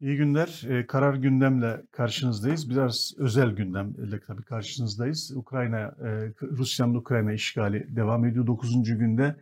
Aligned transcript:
İyi 0.00 0.16
günler. 0.16 0.62
Ee, 0.68 0.86
karar 0.86 1.14
gündemle 1.14 1.82
karşınızdayız. 1.92 2.70
Biraz 2.70 3.12
özel 3.18 3.50
gündemle 3.50 4.20
tabii 4.26 4.42
karşınızdayız. 4.42 5.32
Ukrayna, 5.36 5.78
e, 5.78 6.32
Rusya'nın 6.42 6.94
Ukrayna 6.94 7.32
işgali 7.32 7.96
devam 7.96 8.24
ediyor 8.24 8.46
9. 8.46 8.98
günde 8.98 9.36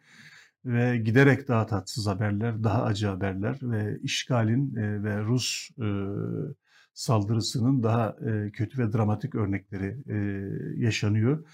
ve 0.64 0.98
giderek 0.98 1.48
daha 1.48 1.66
tatsız 1.66 2.06
haberler, 2.06 2.64
daha 2.64 2.82
acı 2.82 3.06
haberler 3.06 3.58
ve 3.62 3.98
işgalin 4.02 4.76
e, 4.76 5.02
ve 5.02 5.20
Rus 5.22 5.68
e, 5.70 5.86
saldırısının 6.94 7.82
daha 7.82 8.16
kötü 8.52 8.78
ve 8.78 8.92
dramatik 8.92 9.34
örnekleri 9.34 9.96
yaşanıyor. 10.76 11.44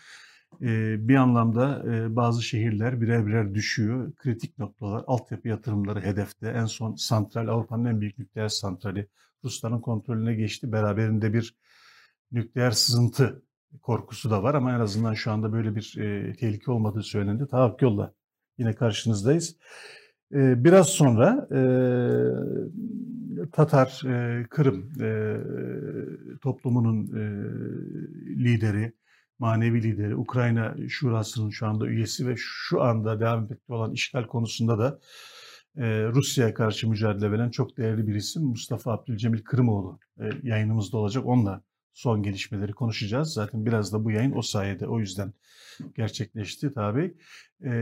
E, 0.63 0.97
bir 1.09 1.17
anlamda 1.17 1.83
e, 1.93 2.17
bazı 2.17 2.43
şehirler 2.43 3.01
birer 3.01 3.27
birer 3.27 3.55
düşüyor. 3.55 4.13
Kritik 4.15 4.59
noktalar, 4.59 5.05
altyapı 5.07 5.49
yatırımları 5.49 6.01
hedefte. 6.01 6.49
En 6.49 6.67
son 6.67 6.95
santral, 6.95 7.49
Avrupa'nın 7.49 7.85
en 7.85 8.01
büyük 8.01 8.19
nükleer 8.19 8.49
santrali 8.49 9.09
Rusların 9.45 9.81
kontrolüne 9.81 10.35
geçti. 10.35 10.73
Beraberinde 10.73 11.33
bir 11.33 11.55
nükleer 12.33 12.71
sızıntı 12.71 13.43
korkusu 13.83 14.31
da 14.31 14.43
var 14.43 14.55
ama 14.55 14.73
en 14.73 14.81
azından 14.81 15.15
şu 15.15 15.33
anda 15.33 15.53
böyle 15.53 15.77
bir 15.77 15.97
e, 15.99 16.33
tehlike 16.33 16.71
olmadığı 16.71 17.03
söylendi. 17.03 17.47
Tahakkuk 17.47 17.83
yolla 17.83 18.15
yine 18.59 18.73
karşınızdayız. 18.73 19.57
E, 20.35 20.65
biraz 20.65 20.87
sonra 20.87 21.49
e, 21.53 21.61
Tatar, 23.53 24.03
Kırım 24.51 24.93
toplumunun 26.43 27.07
lideri, 28.37 28.93
manevi 29.39 29.83
lideri, 29.83 30.17
Ukrayna 30.17 30.77
Şurası'nın 30.89 31.51
şu 31.51 31.67
anda 31.67 31.87
üyesi 31.87 32.29
ve 32.29 32.35
şu 32.37 32.83
anda 32.83 33.21
devam 33.21 33.45
etmekte 33.45 33.73
olan 33.73 33.93
işgal 33.93 34.27
konusunda 34.27 34.79
da 34.79 35.01
e, 35.77 36.07
Rusya'ya 36.07 36.55
karşı 36.55 36.89
mücadele 36.89 37.33
veren 37.33 37.51
çok 37.51 37.77
değerli 37.77 38.07
bir 38.07 38.15
isim 38.15 38.43
Mustafa 38.43 38.93
Abdülcemil 38.93 39.43
Kırımoğlu 39.43 39.99
e, 40.21 40.31
yayınımızda 40.43 40.99
olacak. 40.99 41.27
Onunla 41.27 41.63
son 41.93 42.23
gelişmeleri 42.23 42.73
konuşacağız. 42.73 43.33
Zaten 43.33 43.67
biraz 43.67 43.93
da 43.93 44.05
bu 44.05 44.11
yayın 44.11 44.33
o 44.37 44.43
sayede 44.43 44.87
o 44.87 45.01
yüzden 45.01 45.33
gerçekleşti 45.97 46.75
tabii. 46.75 47.15
E, 47.65 47.73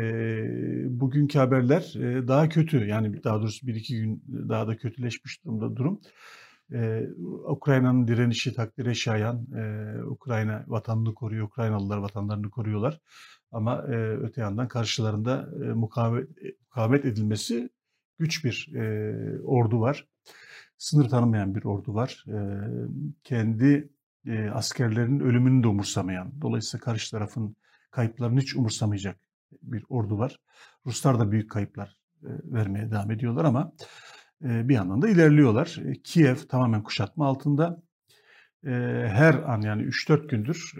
bugünkü 1.00 1.38
haberler 1.38 1.94
e, 1.96 2.28
daha 2.28 2.48
kötü 2.48 2.86
yani 2.86 3.24
daha 3.24 3.40
doğrusu 3.40 3.66
bir 3.66 3.74
iki 3.74 3.96
gün 4.00 4.24
daha 4.48 4.68
da 4.68 4.76
kötüleşmiş 4.76 5.44
durumda 5.44 5.76
durum. 5.76 6.00
Ee, 6.72 7.08
Ukrayna'nın 7.48 8.08
direnişi 8.08 8.54
takdire 8.54 8.94
şayan, 8.94 9.46
ee, 9.56 10.02
Ukrayna 10.02 10.64
vatanını 10.66 11.14
koruyor, 11.14 11.46
Ukraynalılar 11.46 11.98
vatanlarını 11.98 12.50
koruyorlar. 12.50 13.00
Ama 13.52 13.82
e, 13.88 13.94
öte 13.96 14.40
yandan 14.40 14.68
karşılarında 14.68 15.48
e, 15.64 15.68
mukavemet, 15.68 16.28
mukavemet 16.60 17.04
edilmesi 17.04 17.70
güç 18.18 18.44
bir 18.44 18.74
e, 18.74 19.42
ordu 19.42 19.80
var. 19.80 20.08
Sınır 20.78 21.08
tanımayan 21.08 21.54
bir 21.54 21.64
ordu 21.64 21.94
var. 21.94 22.24
E, 22.28 22.38
kendi 23.24 23.90
e, 24.26 24.48
askerlerinin 24.48 25.20
ölümünü 25.20 25.62
de 25.62 25.68
umursamayan, 25.68 26.32
dolayısıyla 26.40 26.84
karşı 26.84 27.10
tarafın 27.10 27.56
kayıplarını 27.90 28.40
hiç 28.40 28.56
umursamayacak 28.56 29.18
bir 29.62 29.84
ordu 29.88 30.18
var. 30.18 30.40
Ruslar 30.86 31.20
da 31.20 31.32
büyük 31.32 31.50
kayıplar 31.50 31.98
e, 32.22 32.30
vermeye 32.44 32.90
devam 32.90 33.10
ediyorlar 33.10 33.44
ama 33.44 33.72
bir 34.44 34.74
yandan 34.74 35.02
da 35.02 35.08
ilerliyorlar. 35.08 35.78
Kiev 36.04 36.36
tamamen 36.36 36.82
kuşatma 36.82 37.26
altında. 37.26 37.82
Her 38.64 39.34
an 39.34 39.60
yani 39.60 39.82
3-4 39.82 40.28
gündür 40.28 40.72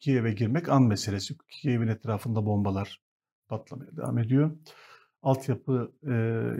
Kiev'e 0.00 0.32
girmek 0.32 0.68
an 0.68 0.82
meselesi. 0.82 1.34
Kiev'in 1.48 1.88
etrafında 1.88 2.46
bombalar 2.46 3.02
patlamaya 3.48 3.96
devam 3.96 4.18
ediyor. 4.18 4.50
Altyapı 5.22 5.92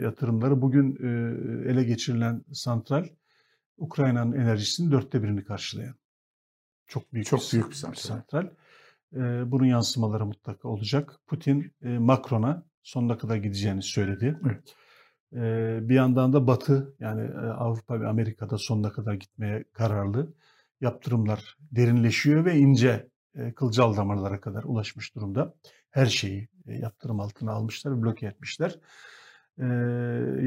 yatırımları 0.01 0.61
bugün 0.61 0.95
ele 1.65 1.83
geçirilen 1.83 2.43
santral 2.53 3.05
Ukrayna'nın 3.77 4.33
enerjisinin 4.33 4.91
dörtte 4.91 5.23
birini 5.23 5.43
karşılayan. 5.43 5.95
Çok 6.87 7.13
büyük, 7.13 7.27
Çok 7.27 7.39
bir, 7.39 7.53
büyük 7.53 7.69
bir 7.69 7.75
santral. 7.75 8.01
santral. 8.01 8.49
Bunun 9.51 9.65
yansımaları 9.65 10.25
mutlaka 10.25 10.67
olacak. 10.67 11.19
Putin 11.27 11.73
Macron'a 11.81 12.65
sonuna 12.83 13.17
kadar 13.17 13.35
gideceğini 13.35 13.81
söyledi. 13.81 14.39
Evet 14.45 14.75
bir 15.89 15.95
yandan 15.95 16.33
da 16.33 16.47
Batı 16.47 16.95
yani 16.99 17.33
Avrupa 17.37 18.01
ve 18.01 18.07
Amerika'da 18.07 18.57
sonuna 18.57 18.91
kadar 18.91 19.13
gitmeye 19.13 19.63
kararlı. 19.73 20.33
Yaptırımlar 20.81 21.57
derinleşiyor 21.71 22.45
ve 22.45 22.57
ince 22.57 23.09
kılcal 23.55 23.97
damarlara 23.97 24.41
kadar 24.41 24.63
ulaşmış 24.63 25.15
durumda. 25.15 25.53
Her 25.89 26.05
şeyi 26.05 26.47
yaptırım 26.65 27.19
altına 27.19 27.51
almışlar, 27.51 28.03
bloke 28.03 28.27
etmişler. 28.27 28.79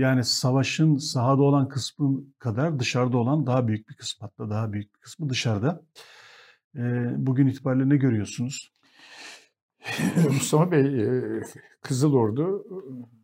Yani 0.00 0.24
savaşın 0.24 0.96
sahada 0.96 1.42
olan 1.42 1.68
kısmı 1.68 2.20
kadar 2.38 2.78
dışarıda 2.78 3.18
olan 3.18 3.46
daha 3.46 3.68
büyük 3.68 3.88
bir 3.88 3.94
kısmı 3.94 4.26
hatta 4.26 4.50
daha 4.50 4.72
büyük 4.72 4.94
bir 4.94 5.00
kısmı 5.00 5.28
dışarıda. 5.28 5.82
Bugün 7.16 7.46
itibariyle 7.46 7.88
ne 7.88 7.96
görüyorsunuz? 7.96 8.71
Mustafa 10.32 10.72
Bey, 10.72 11.06
Kızıl 11.82 12.14
Ordu 12.14 12.66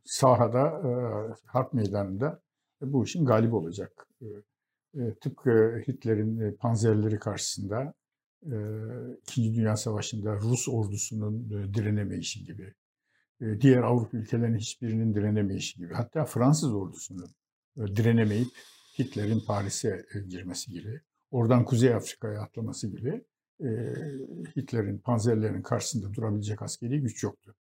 sahada, 0.04 0.82
harp 1.46 1.72
meydanında 1.72 2.42
bu 2.80 3.04
işin 3.04 3.24
galip 3.24 3.54
olacak. 3.54 4.08
Tıpkı 5.20 5.82
Hitler'in 5.88 6.52
panzerleri 6.52 7.19
karşısında 7.19 7.94
İkinci 9.22 9.54
Dünya 9.54 9.76
Savaşı'nda 9.76 10.36
Rus 10.36 10.69
ordusunun 10.69 11.50
direnemeyişi 11.74 12.44
gibi, 12.44 12.75
diğer 13.60 13.82
Avrupa 13.82 14.16
ülkelerinin 14.16 14.58
hiçbirinin 14.58 15.14
direnemeyişi 15.14 15.78
gibi, 15.78 15.94
hatta 15.94 16.25
Fransız 16.25 16.75
ordusunun 16.75 17.30
direnemeyip 17.76 18.48
Hitler'in 18.98 19.40
Paris'e 19.46 20.06
girmesi 20.28 20.72
gibi, 20.72 21.00
oradan 21.30 21.64
Kuzey 21.64 21.94
Afrika'ya 21.94 22.40
atlaması 22.40 22.88
gibi 22.88 23.25
Hitler'in 24.56 24.98
panzerlerinin 24.98 25.62
karşısında 25.62 26.14
durabilecek 26.14 26.62
askeri 26.62 27.00
güç 27.00 27.22
yoktu. 27.22 27.54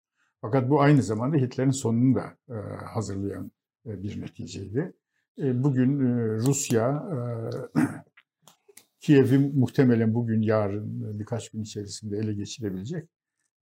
Fakat 0.42 0.70
bu 0.70 0.82
aynı 0.82 1.04
zamanda 1.04 1.38
Hitler'in 1.38 1.72
sonunu 1.72 2.16
da 2.16 2.38
hazırlayan 2.86 3.52
bir 3.86 4.22
neticeydi. 4.22 4.94
Bugün 5.38 6.00
Rusya 6.38 7.04
Kiev'i 9.00 9.38
muhtemelen 9.38 10.14
bugün, 10.14 10.42
yarın, 10.42 11.20
birkaç 11.20 11.50
gün 11.50 11.62
içerisinde 11.62 12.18
ele 12.18 12.34
geçirebilecek. 12.34 13.10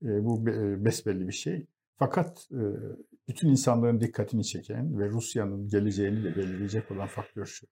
Bu 0.01 0.45
besbelli 0.85 1.27
bir 1.27 1.33
şey. 1.33 1.67
Fakat 1.95 2.49
bütün 3.27 3.49
insanların 3.49 4.01
dikkatini 4.01 4.45
çeken 4.45 4.99
ve 4.99 5.09
Rusya'nın 5.09 5.67
geleceğini 5.67 6.23
de 6.23 6.35
belirleyecek 6.35 6.91
olan 6.91 7.07
faktör 7.07 7.45
şu. 7.45 7.67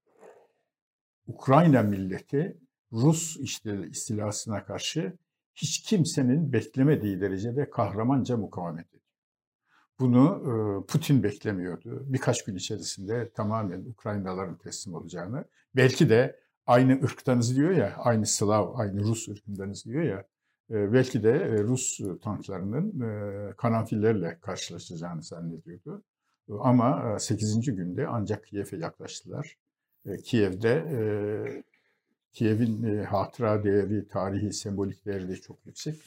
Ukrayna 1.28 1.83
milleti 1.83 2.57
Rus 2.94 3.38
işte 3.38 3.88
istilasına 3.90 4.66
karşı 4.66 5.13
hiç 5.56 5.81
kimsenin 5.84 6.53
beklemediği 6.53 7.22
derecede 7.22 7.69
kahramanca 7.69 8.38
mukavemet. 8.38 8.88
Bunu 10.00 10.85
Putin 10.88 11.24
beklemiyordu. 11.24 12.03
Birkaç 12.06 12.46
gün 12.46 12.56
içerisinde 12.56 13.29
tamamen 13.29 13.85
Ukraynalıların 13.85 14.57
teslim 14.57 14.94
olacağını. 14.94 15.46
Belki 15.75 16.09
de 16.09 16.40
aynı 16.66 16.94
ırktanız 17.03 17.56
diyor 17.56 17.72
ya, 17.72 17.96
aynı 17.97 18.25
Slav, 18.25 18.72
aynı 18.75 19.03
Rus 19.03 19.29
ırkındanız 19.29 19.85
diyor 19.85 20.03
ya. 20.03 20.25
Belki 20.69 21.23
de 21.23 21.63
Rus 21.63 22.00
tanklarının 22.22 22.94
karanfillerle 23.58 24.40
karşılaşacağını 24.41 25.23
zannediyordu. 25.23 26.03
Ama 26.59 27.19
8. 27.19 27.75
günde 27.75 28.08
ancak 28.08 28.46
Kiev'e 28.47 28.78
yaklaştılar. 28.78 29.58
Kiev'de 30.23 31.63
Kiev'in 32.33 32.83
e, 32.83 33.03
hatıra 33.03 33.63
değeri, 33.63 34.07
tarihi, 34.07 34.53
sembolik 34.53 35.05
değeri 35.05 35.29
de 35.29 35.35
çok 35.35 35.65
yüksek. 35.65 36.01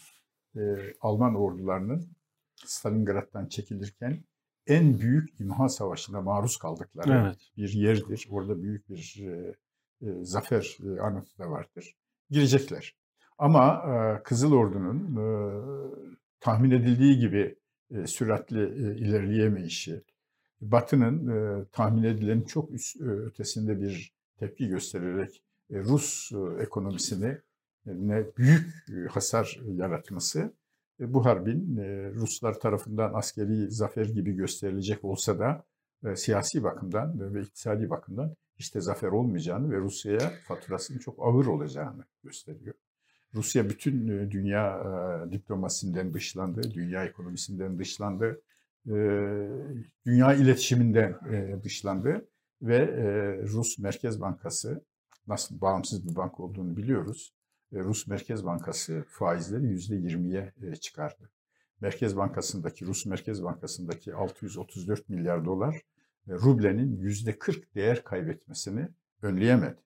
E, 0.56 0.60
Alman 1.00 1.34
ordularının 1.34 2.08
Stalingrad'dan 2.64 3.46
çekilirken 3.46 4.24
en 4.66 5.00
büyük 5.00 5.40
imha 5.40 5.68
savaşına 5.68 6.20
maruz 6.20 6.56
kaldıkları 6.56 7.24
evet. 7.26 7.38
bir 7.56 7.72
yerdir. 7.72 8.28
Orada 8.30 8.62
büyük 8.62 8.88
bir 8.88 9.26
e, 9.26 9.54
e, 10.02 10.24
zafer 10.24 10.78
e, 10.84 11.00
anıtı 11.00 11.38
da 11.38 11.50
vardır. 11.50 11.96
Girecekler. 12.30 12.96
Ama 13.38 13.82
e, 13.86 14.22
Kızıl 14.22 14.52
Ordu'nun 14.52 15.16
e, 15.16 15.26
tahmin 16.40 16.70
edildiği 16.70 17.18
gibi 17.18 17.56
e, 17.90 18.06
süratli 18.06 18.62
e, 18.62 18.96
ilerleyemeyişi, 18.96 20.02
Batı'nın 20.60 21.28
e, 21.28 21.64
tahmin 21.72 22.02
edilenin 22.02 22.42
çok 22.42 22.70
üst, 22.70 23.00
e, 23.00 23.04
ötesinde 23.04 23.80
bir 23.80 24.12
tepki 24.38 24.68
göstererek 24.68 25.42
Rus 25.70 26.32
e, 26.32 26.62
ekonomisine 26.62 27.40
ne 27.86 28.24
büyük 28.38 28.66
e, 28.90 29.08
hasar 29.08 29.60
yaratması 29.66 30.52
bu 31.00 31.24
harbin 31.24 31.76
Ruslar 32.14 32.60
tarafından 32.60 33.14
askeri 33.14 33.70
zafer 33.70 34.06
gibi 34.06 34.32
gösterilecek 34.32 35.04
olsa 35.04 35.38
da 35.38 35.64
siyasi 36.16 36.62
bakımdan 36.62 37.34
ve 37.34 37.42
iktisadi 37.42 37.90
bakımdan 37.90 38.36
işte 38.58 38.80
zafer 38.80 39.08
olmayacağını 39.08 39.70
ve 39.70 39.76
Rusya'ya 39.76 40.32
faturasının 40.48 40.98
çok 40.98 41.18
ağır 41.18 41.46
olacağını 41.46 42.04
gösteriyor. 42.24 42.74
Rusya 43.34 43.68
bütün 43.68 44.08
dünya 44.30 44.84
diplomasinden 45.32 46.14
dışlandı, 46.14 46.74
dünya 46.74 47.04
ekonomisinden 47.04 47.78
dışlandı, 47.78 48.40
dünya 50.06 50.34
iletişiminden 50.34 51.18
dışlandı 51.64 52.28
ve 52.62 52.76
e, 52.76 53.06
Rus 53.42 53.78
Merkez 53.78 54.20
Bankası 54.20 54.84
nasıl 55.26 55.60
bağımsız 55.60 56.08
bir 56.08 56.16
bank 56.16 56.40
olduğunu 56.40 56.76
biliyoruz. 56.76 57.32
E, 57.72 57.78
Rus 57.78 58.06
Merkez 58.06 58.44
Bankası 58.44 59.04
faizleri 59.08 59.66
%20'ye 59.66 60.52
e, 60.62 60.76
çıkardı. 60.76 61.30
Merkez 61.80 62.16
Bankası'ndaki, 62.16 62.86
Rus 62.86 63.06
Merkez 63.06 63.44
Bankası'ndaki 63.44 64.14
634 64.14 65.08
milyar 65.08 65.44
dolar 65.44 65.74
e, 66.28 66.32
rublenin 66.32 66.96
%40 66.96 67.74
değer 67.74 68.04
kaybetmesini 68.04 68.88
önleyemedi. 69.22 69.80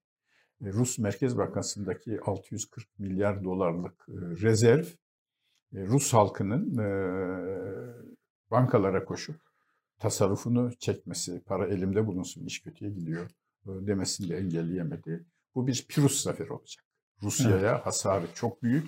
Rus 0.62 0.98
Merkez 0.98 1.38
Bankası'ndaki 1.38 2.20
640 2.20 2.98
milyar 2.98 3.44
dolarlık 3.44 4.08
rezerv 4.42 4.84
Rus 5.72 6.12
halkının 6.12 6.76
bankalara 8.50 9.04
koşup 9.04 9.40
tasarrufunu 9.98 10.74
çekmesi, 10.78 11.40
para 11.40 11.66
elimde 11.66 12.06
bulunsun, 12.06 12.46
iş 12.46 12.62
kötüye 12.62 12.90
gidiyor 12.90 13.30
demesini 13.86 14.28
de 14.28 14.36
engelleyemedi. 14.36 15.26
Bu 15.54 15.66
bir 15.66 15.86
Pirus 15.88 16.22
zaferi 16.22 16.52
olacak. 16.52 16.84
Rusya'ya 17.22 17.56
evet. 17.56 17.86
hasarı 17.86 18.26
çok 18.34 18.62
büyük. 18.62 18.86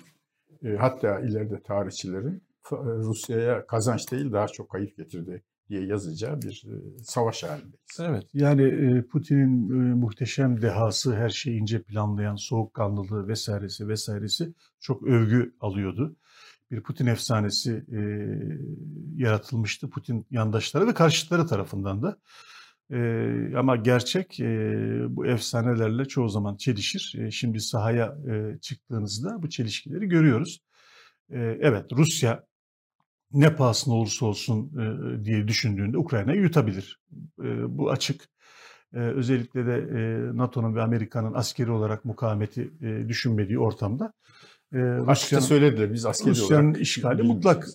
Hatta 0.77 1.19
ileride 1.19 1.63
tarihçilerin 1.63 2.43
Rusya'ya 2.81 3.67
kazanç 3.67 4.11
değil 4.11 4.31
daha 4.31 4.47
çok 4.47 4.69
kayıp 4.69 4.97
getirdi 4.97 5.43
diye 5.69 5.85
yazacağı 5.85 6.41
bir 6.41 6.65
savaş 7.03 7.43
halindeyiz. 7.43 7.99
Evet 7.99 8.23
yani 8.33 9.03
Putin'in 9.07 9.97
muhteşem 9.97 10.61
dehası, 10.61 11.15
her 11.15 11.29
şeyi 11.29 11.61
ince 11.61 11.81
planlayan, 11.81 12.35
soğukkanlılığı 12.35 13.27
vesairesi 13.27 13.87
vesairesi 13.87 14.53
çok 14.79 15.03
övgü 15.03 15.55
alıyordu. 15.61 16.15
Bir 16.71 16.81
Putin 16.81 17.05
efsanesi 17.05 17.85
e, 17.91 17.99
yaratılmıştı 19.15 19.89
Putin 19.89 20.25
yandaşları 20.31 20.87
ve 20.87 20.93
karşıtları 20.93 21.47
tarafından 21.47 22.03
da. 22.03 22.17
E, 22.91 23.57
ama 23.57 23.75
gerçek 23.75 24.39
e, 24.39 24.45
bu 25.09 25.25
efsanelerle 25.25 26.05
çoğu 26.05 26.29
zaman 26.29 26.55
çelişir. 26.57 27.15
E, 27.19 27.31
şimdi 27.31 27.59
sahaya 27.59 28.17
e, 28.31 28.59
çıktığınızda 28.59 29.41
bu 29.41 29.49
çelişkileri 29.49 30.05
görüyoruz. 30.07 30.59
E, 31.29 31.39
evet 31.39 31.85
Rusya 31.93 32.43
ne 33.33 33.55
pahasına 33.55 33.93
olursa 33.93 34.25
olsun 34.25 34.71
e, 34.79 35.25
diye 35.25 35.47
düşündüğünde 35.47 35.97
Ukrayna'yı 35.97 36.41
yutabilir. 36.41 36.99
E, 37.43 37.77
bu 37.77 37.91
açık. 37.91 38.29
E, 38.93 38.99
özellikle 38.99 39.65
de 39.65 39.73
e, 39.75 40.37
NATO'nun 40.37 40.75
ve 40.75 40.81
Amerika'nın 40.81 41.33
askeri 41.33 41.71
olarak 41.71 42.05
mukavemeti 42.05 42.71
e, 42.81 43.09
düşünmediği 43.09 43.59
ortamda. 43.59 44.13
E, 44.73 44.79
Açıkça 44.81 45.41
söylediler 45.41 45.93
biz 45.93 46.05
askeri 46.05 46.29
Rusya'nın 46.29 46.69
olarak. 46.69 46.81
işgali 46.81 47.23
mutlak 47.23 47.67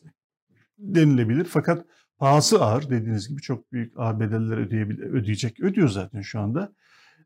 denilebilir. 0.78 1.44
Fakat 1.44 1.86
pahası 2.18 2.64
ağır 2.64 2.90
dediğiniz 2.90 3.28
gibi 3.28 3.40
çok 3.40 3.72
büyük 3.72 3.92
ağır 3.96 4.20
bedeller 4.20 4.56
ödeyecek. 5.12 5.60
Ödüyor 5.60 5.88
zaten 5.88 6.20
şu 6.20 6.40
anda. 6.40 6.72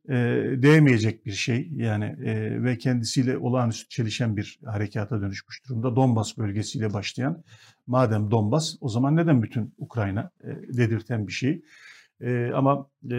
E, 0.08 0.14
değmeyecek 0.56 1.26
bir 1.26 1.32
şey 1.32 1.68
yani 1.72 2.04
e, 2.04 2.62
ve 2.64 2.78
kendisiyle 2.78 3.38
olağanüstü 3.38 3.88
çelişen 3.88 4.36
bir 4.36 4.60
harekata 4.64 5.20
dönüşmüş 5.20 5.68
durumda. 5.68 5.96
Donbas 5.96 6.38
bölgesiyle 6.38 6.92
başlayan 6.92 7.42
madem 7.86 8.30
Donbas 8.30 8.76
o 8.80 8.88
zaman 8.88 9.16
neden 9.16 9.42
bütün 9.42 9.74
Ukrayna 9.78 10.30
e, 10.44 10.48
dedirten 10.48 11.26
bir 11.26 11.32
şey. 11.32 11.62
E, 12.20 12.50
ama 12.54 12.86
e, 13.04 13.12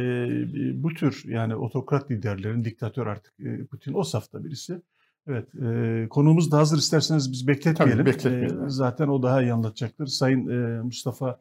bu 0.84 0.94
tür 0.94 1.24
yani 1.26 1.56
otokrat 1.56 2.12
liderlerin 2.12 2.66
diktatör 2.66 3.08
artık 3.08 3.34
e, 3.40 3.66
Putin 3.66 3.94
o 3.94 4.04
safta 4.04 4.44
birisi. 4.44 4.82
Evet, 5.28 5.56
e, 5.56 6.08
konuğumuz 6.10 6.52
da 6.52 6.58
hazır 6.58 6.78
isterseniz 6.78 7.32
biz 7.32 7.48
bekletmeyelim. 7.48 7.98
Tabii 7.98 8.10
bekletmeyelim. 8.10 8.66
E, 8.66 8.70
zaten 8.70 9.08
o 9.08 9.24
daha 9.24 9.42
iyi 9.42 9.54
anlatacaktır. 9.54 10.08
Sayın 10.08 10.48
e, 10.48 10.82
Mustafa 10.82 11.40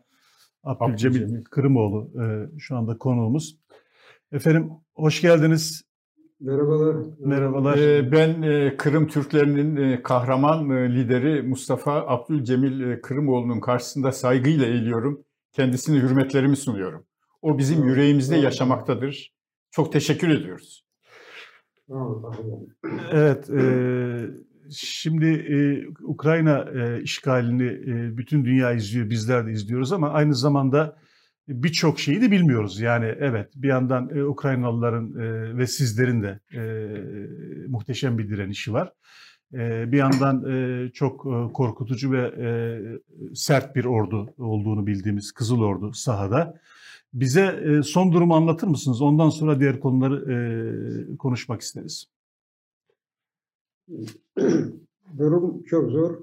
Abdülcemil, 0.65 1.17
Abdülcemil. 1.17 1.45
Kırımoğlu 1.45 2.11
e, 2.23 2.59
şu 2.59 2.77
anda 2.77 2.99
konuğumuz. 2.99 3.57
Efendim 4.33 4.71
hoş 4.95 5.21
geldiniz. 5.21 5.91
Merhabalar. 6.41 6.97
Merhabalar. 7.19 7.79
Ee, 7.79 8.13
ben 8.13 8.43
e, 8.43 8.77
Kırım 8.77 9.07
Türklerinin 9.07 9.77
e, 9.77 10.03
kahraman 10.03 10.71
e, 10.71 10.95
lideri 10.95 11.43
Mustafa 11.43 11.93
Abdülcemil 11.93 12.81
e, 12.81 13.01
Kırımoğlu'nun 13.01 13.61
karşısında 13.61 14.13
saygıyla 14.13 14.67
eğiliyorum. 14.67 15.25
Kendisine 15.53 16.01
hürmetlerimi 16.01 16.57
sunuyorum. 16.57 17.05
O 17.43 17.59
bizim 17.59 17.85
yüreğimizde 17.85 18.37
yaşamaktadır. 18.37 19.35
Çok 19.71 19.93
teşekkür 19.93 20.29
ediyoruz. 20.29 20.85
Evet, 23.13 23.51
e, 23.51 23.63
şimdi 24.71 25.27
e, 25.27 25.87
Ukrayna 26.03 26.59
e, 26.75 27.03
işgalini 27.03 27.67
e, 27.67 28.17
bütün 28.17 28.45
dünya 28.45 28.73
izliyor, 28.73 29.11
bizler 29.11 29.47
de 29.47 29.53
izliyoruz 29.53 29.93
ama 29.93 30.11
aynı 30.11 30.35
zamanda 30.35 30.97
birçok 31.49 32.01
şeyi 32.01 32.23
de 32.23 32.31
bilmiyoruz. 32.31 32.81
Yani 32.81 33.15
evet 33.19 33.51
bir 33.57 33.69
yandan 33.69 34.11
e, 34.17 34.25
Ukraynalıların 34.25 35.21
e, 35.21 35.57
ve 35.59 35.67
sizlerin 35.67 36.23
de 36.23 36.41
e, 36.55 36.61
muhteşem 37.69 38.19
bir 38.19 38.29
direnişi 38.29 38.73
var. 38.73 38.93
E, 39.55 39.93
bir 39.93 39.99
yandan 39.99 40.45
e, 40.51 40.89
çok 40.93 41.27
e, 41.27 41.53
korkutucu 41.53 42.13
ve 42.13 42.21
e, 42.21 42.51
sert 43.35 43.77
bir 43.77 43.85
ordu 43.85 44.35
olduğunu 44.39 44.87
bildiğimiz 44.87 45.33
Kızıl 45.33 45.61
Ordu 45.61 45.93
sahada. 45.93 46.55
Bize 47.13 47.63
e, 47.65 47.83
son 47.83 48.13
durumu 48.13 48.35
anlatır 48.35 48.67
mısınız? 48.67 49.03
Ondan 49.03 49.29
sonra 49.29 49.61
diğer 49.61 49.81
konuları 49.81 50.33
e, 50.33 50.37
konuşmak 51.17 51.61
isteriz. 51.61 52.07
Durum 55.19 55.63
çok 55.63 55.91
zor. 55.91 56.19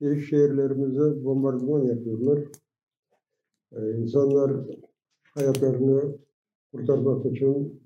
Şehirlerimize 0.00 1.24
bombardıman 1.24 1.84
yapıyorlar. 1.84 2.38
Ee, 3.72 3.90
insanlar 3.90 4.52
hayatlarını 5.34 6.18
kurtarmak 6.72 7.26
için 7.26 7.82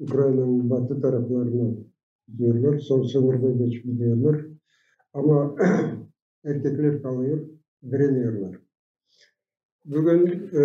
Ukrayna'nın 0.00 0.70
batı 0.70 1.00
taraflarına 1.00 1.74
gidiyorlar. 2.28 2.78
Son 2.78 3.02
sınırda 3.02 3.50
geçip 3.50 3.84
gidiyorlar. 3.84 4.46
Ama 5.12 5.56
erkekler 6.44 7.02
kalıyor, 7.02 7.48
direniyorlar. 7.90 8.58
Bugün 9.84 10.26
e, 10.52 10.62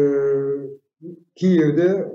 Kiev'de 1.35 2.11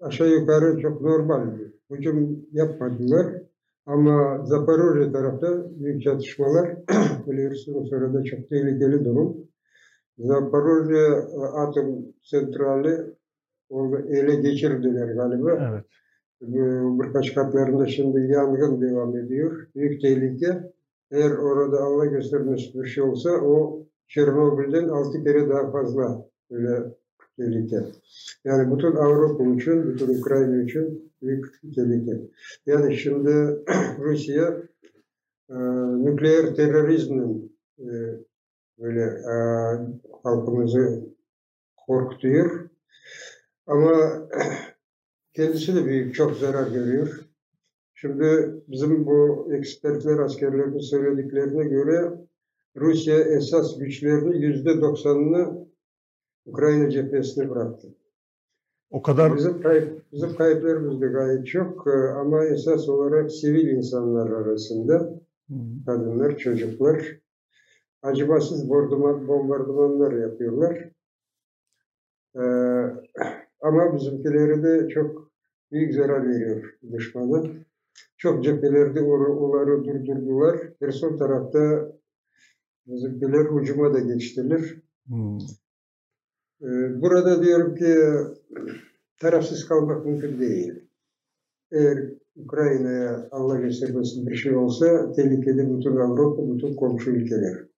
aşağı 0.00 0.28
yukarı 0.28 0.80
çok 0.80 1.00
normal 1.00 1.58
hücum 1.90 2.46
yapmadılar. 2.52 3.48
Ama 3.88 4.44
Zaporojye 4.44 5.12
tarafta 5.12 5.64
büyük 5.80 6.02
çatışmalar 6.02 6.76
biliyorsunuz 7.26 7.92
orada 7.92 8.24
çok 8.24 8.48
tehlikeli 8.48 9.04
durum. 9.04 9.36
Zaporojye 10.18 11.08
atom 11.54 11.86
santrali 12.22 13.14
orada 13.68 14.08
ele 14.08 14.34
geçirdiler 14.34 15.08
galiba. 15.08 15.50
Evet. 15.70 15.84
Birkaç 17.00 17.34
katlarında 17.34 17.86
şimdi 17.86 18.32
yangın 18.32 18.80
devam 18.80 19.16
ediyor. 19.16 19.66
Büyük 19.74 20.00
tehlike. 20.02 20.72
Eğer 21.10 21.30
orada 21.30 21.80
Allah 21.80 22.06
göstermesi 22.06 22.82
bir 22.82 22.88
şey 22.88 23.04
olsa 23.04 23.30
o 23.30 23.82
Çernobil'den 24.08 24.88
altı 24.88 25.24
kere 25.24 25.48
daha 25.48 25.70
fazla 25.70 26.26
böyle 26.50 26.84
tehlike. 27.36 27.80
Yani 28.44 28.76
bütün 28.76 28.92
Avrupa 28.92 29.44
için, 29.44 29.86
bütün 29.86 30.20
Ukrayna 30.20 30.62
için 30.62 31.07
büyük 31.22 31.46
tehlike. 31.74 32.20
Yani 32.66 32.96
şimdi 32.96 33.30
Rusya 33.98 34.62
e, 35.50 35.56
nükleer 36.04 36.54
terörizmin 36.54 37.58
e, 37.78 37.86
böyle 38.78 39.02
e, 39.02 39.34
halkımızı 40.22 41.06
korkutuyor. 41.86 42.70
Ama 43.66 44.28
kendisi 45.32 45.76
de 45.76 45.84
büyük 45.84 46.14
çok 46.14 46.36
zarar 46.36 46.70
görüyor. 46.70 47.20
Şimdi 47.94 48.54
bizim 48.68 49.06
bu 49.06 49.48
ekspertler, 49.52 50.18
askerlerin 50.18 50.78
söylediklerine 50.78 51.64
göre 51.64 52.12
Rusya 52.76 53.18
esas 53.18 53.78
güçlerini 53.78 54.44
yüzde 54.44 54.80
doksanını 54.80 55.68
Ukrayna 56.46 56.90
cephesine 56.90 57.50
bıraktı. 57.50 57.88
O 58.90 59.02
kadar 59.02 59.36
bizim 59.36 59.62
kayıp 59.62 60.12
bizim 60.12 60.36
kayıplarımız 60.36 61.00
da 61.00 61.06
gayet 61.06 61.46
çok 61.46 61.86
e, 61.86 61.90
ama 61.90 62.44
esas 62.44 62.88
olarak 62.88 63.32
sivil 63.32 63.68
insanlar 63.68 64.30
arasında 64.30 65.20
hmm. 65.48 65.84
kadınlar, 65.86 66.38
çocuklar 66.38 67.18
acımasız 68.02 68.70
bombardımanlar 68.70 70.12
yapıyorlar. 70.12 70.90
Ee, 72.36 72.40
ama 73.60 73.96
bizimkileri 73.96 74.62
de 74.62 74.88
çok 74.88 75.32
büyük 75.72 75.94
zarar 75.94 76.28
veriyor 76.28 76.78
düşmana. 76.92 77.44
Çok 78.16 78.44
cephelerde 78.44 79.02
onları 79.02 79.84
durdurdular. 79.84 80.60
Bir 80.82 80.92
son 80.92 81.16
tarafta 81.16 81.92
bizimkiler 82.86 83.44
hücuma 83.44 83.94
da 83.94 83.98
geçtiler. 83.98 84.74
Hmm. 85.06 85.38
Ee, 86.62 87.00
burada 87.02 87.42
diyorum 87.42 87.74
ki 87.74 87.94
tarafsız 89.20 89.68
kalmak 89.68 90.06
mümkün 90.06 90.40
değil. 90.40 90.72
Eğer 91.72 92.12
Ukrayna'ya 92.36 93.28
Allah 93.30 93.60
göstermesin 93.60 94.26
bir 94.26 94.34
şey 94.34 94.56
olsa 94.56 95.12
tehlikede 95.12 95.76
bütün 95.76 95.96
Avrupa, 95.96 96.54
bütün 96.54 96.76
komşu 96.76 97.10
ülkeler. 97.10 97.68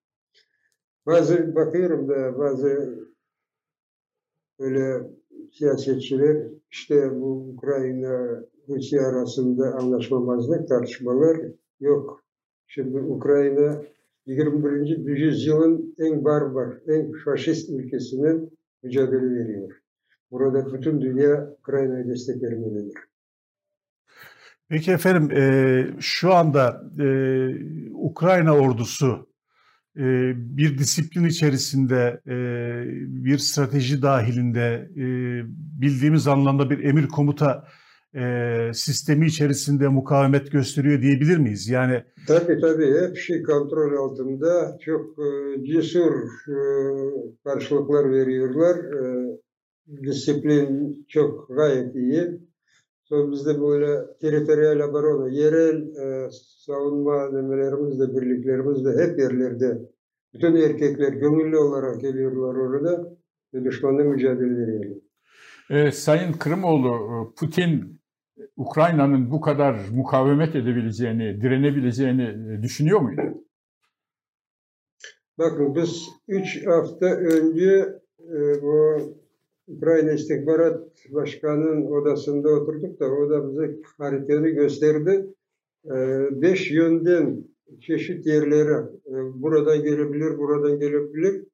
Bazı 1.06 1.54
bakıyorum 1.54 2.08
da 2.08 2.38
bazı 2.38 2.98
böyle 4.58 5.10
siyasetçiler 5.52 6.46
işte 6.70 7.20
bu 7.20 7.54
Ukrayna 7.54 8.44
Rusya 8.68 9.08
arasında 9.08 9.74
anlaşmamazlık 9.74 10.68
tartışmalar 10.68 11.36
yok. 11.80 12.24
Şimdi 12.66 12.98
Ukrayna 12.98 13.82
21. 14.26 15.16
yüzyılın 15.16 15.94
en 15.98 16.24
barbar, 16.24 16.78
en 16.86 17.12
faşist 17.24 17.70
ülkesinin 17.70 18.59
mücadele 18.82 19.34
veriyor. 19.34 19.70
Burada 20.30 20.72
bütün 20.72 21.00
dünya 21.00 21.50
Ukrayna'ya 21.58 22.08
destek 22.08 22.42
vermelidir. 22.42 22.98
Peki 24.68 24.92
efendim 24.92 25.30
e, 25.36 26.00
şu 26.00 26.34
anda 26.34 26.82
e, 26.98 27.06
Ukrayna 27.92 28.56
ordusu 28.56 29.30
e, 29.96 30.02
bir 30.36 30.78
disiplin 30.78 31.24
içerisinde, 31.24 32.20
e, 32.26 32.34
bir 33.24 33.38
strateji 33.38 34.02
dahilinde 34.02 34.90
e, 34.96 35.04
bildiğimiz 35.82 36.26
anlamda 36.26 36.70
bir 36.70 36.84
emir 36.84 37.08
komuta 37.08 37.68
e, 38.14 38.70
sistemi 38.74 39.26
içerisinde 39.26 39.88
mukavemet 39.88 40.52
gösteriyor 40.52 41.02
diyebilir 41.02 41.36
miyiz? 41.36 41.68
Yani 41.68 42.04
Tabii 42.28 42.60
tabii 42.60 43.00
hep 43.00 43.16
şey 43.16 43.42
kontrol 43.42 43.96
altında 43.96 44.78
çok 44.84 45.18
e, 45.18 45.64
cesur 45.64 46.12
e, 46.48 46.58
karşılıklar 47.44 48.10
veriyorlar. 48.10 48.76
E, 48.76 49.30
disiplin 50.02 51.04
çok 51.08 51.48
gayet 51.48 51.94
iyi. 51.94 52.40
Sonra 53.04 53.32
bizde 53.32 53.60
böyle 53.60 54.18
teritoriyel 54.20 54.84
abarona, 54.84 55.28
yerel 55.28 55.82
e, 55.96 56.28
savunma 56.66 57.32
demelerimiz 57.32 58.00
de 58.00 58.14
birliklerimiz 58.16 58.84
de 58.84 58.90
hep 58.90 59.18
yerlerde. 59.18 59.78
Bütün 60.34 60.56
erkekler 60.56 61.12
gönüllü 61.12 61.56
olarak 61.56 62.00
geliyorlar 62.00 62.54
orada 62.54 63.16
ve 63.54 63.64
düşmanla 63.64 64.04
mücadele 64.04 64.56
veriyorlar. 64.56 64.98
E, 65.70 65.92
Sayın 65.92 66.32
Kırımoğlu, 66.32 66.88
e, 66.88 67.14
Putin 67.40 67.99
Ukrayna'nın 68.56 69.30
bu 69.30 69.40
kadar 69.40 69.80
mukavemet 69.94 70.56
edebileceğini, 70.56 71.40
direnebileceğini 71.40 72.22
e, 72.22 72.62
düşünüyor 72.62 73.00
muydu? 73.00 73.22
Bakın 75.38 75.74
biz 75.74 76.08
üç 76.28 76.66
hafta 76.66 77.06
önce 77.06 78.00
e, 78.20 78.62
bu 78.62 79.00
Ukrayna 79.68 80.12
İstihbarat 80.12 80.88
Başkanı'nın 81.10 81.86
odasında 81.86 82.48
oturduk 82.48 83.00
da 83.00 83.12
o 83.12 83.30
da 83.30 83.48
bize 83.48 83.76
haritayı 83.98 84.54
gösterdi. 84.54 85.26
E, 85.86 85.94
beş 86.42 86.70
yönden 86.70 87.44
çeşit 87.80 88.26
yerlere 88.26 88.84
e, 89.06 89.12
buradan 89.42 89.82
gelebilir, 89.82 90.38
buradan 90.38 90.78
gelebilir. 90.78 91.44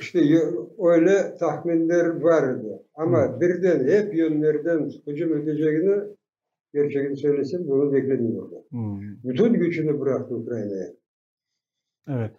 İşte 0.00 0.18
öyle 0.78 1.36
tahminler 1.40 2.20
vardı. 2.20 2.69
Ama 3.00 3.40
birden 3.40 3.88
hep 3.88 4.14
yönlerden 4.14 4.90
hücum 5.06 5.38
edeceğini 5.38 5.96
gerçekten 6.74 7.14
söylesem 7.14 7.60
bunu 7.68 7.92
beklemiyorlar. 7.92 8.62
Hmm. 8.70 9.00
Bütün 9.24 9.52
gücünü 9.52 10.00
bıraktı 10.00 10.34
Ukrayna'ya. 10.34 10.86
Evet. 12.08 12.32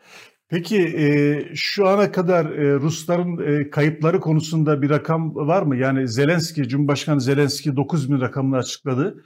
Peki 0.49 0.77
e, 0.77 1.39
şu 1.55 1.87
ana 1.87 2.11
kadar 2.11 2.45
e, 2.45 2.73
Rusların 2.73 3.37
e, 3.47 3.69
kayıpları 3.69 4.19
konusunda 4.19 4.81
bir 4.81 4.89
rakam 4.89 5.35
var 5.35 5.63
mı? 5.63 5.77
Yani 5.77 6.07
Zelenski, 6.07 6.67
Cumhurbaşkanı 6.67 7.21
Zelenski 7.21 7.75
9 7.75 8.11
bin 8.11 8.21
rakamını 8.21 8.57
açıkladı. 8.57 9.23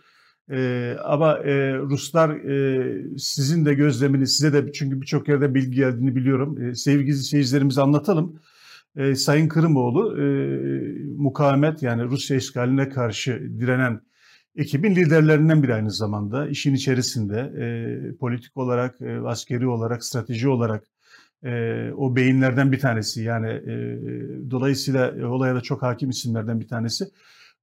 E, 0.52 0.92
ama 1.04 1.38
e, 1.38 1.78
Ruslar 1.78 2.30
e, 2.30 3.18
sizin 3.18 3.66
de 3.66 3.74
gözlemini 3.74 4.28
size 4.28 4.54
de 4.54 4.72
çünkü 4.72 5.02
birçok 5.02 5.28
yerde 5.28 5.56
bilgi 5.56 5.76
geldiğini 5.76 6.16
biliyorum. 6.16 6.62
E, 6.62 6.76
sevgili 6.76 7.16
seyircilerimize 7.16 7.82
anlatalım. 7.82 8.40
E, 8.96 9.16
Sayın 9.16 9.48
Kırımoğlu 9.48 10.22
e, 10.22 10.26
mukavemet 11.18 11.84
yani 11.84 12.04
Rusya 12.04 12.38
işgaline 12.38 12.90
karşı 12.90 13.52
direnen 13.60 14.02
ekibin 14.56 14.96
liderlerinden 14.96 15.64
biri 15.64 15.74
aynı 15.74 15.92
zamanda. 15.92 16.48
işin 16.48 16.74
içerisinde 16.74 17.40
e, 17.40 18.18
politik 18.18 18.58
olarak, 18.58 19.02
e, 19.02 19.20
askeri 19.20 19.68
olarak, 19.68 20.04
strateji 20.06 20.50
olarak 20.50 20.84
e, 21.44 21.92
o 21.98 22.16
beyinlerden 22.16 22.72
bir 22.72 22.80
tanesi. 22.80 23.24
Yani 23.24 23.50
e, 23.50 24.00
dolayısıyla 24.52 25.28
olaya 25.28 25.56
da 25.56 25.62
çok 25.62 25.82
hakim 25.82 26.10
isimlerden 26.10 26.60
bir 26.60 26.68
tanesi. 26.68 27.06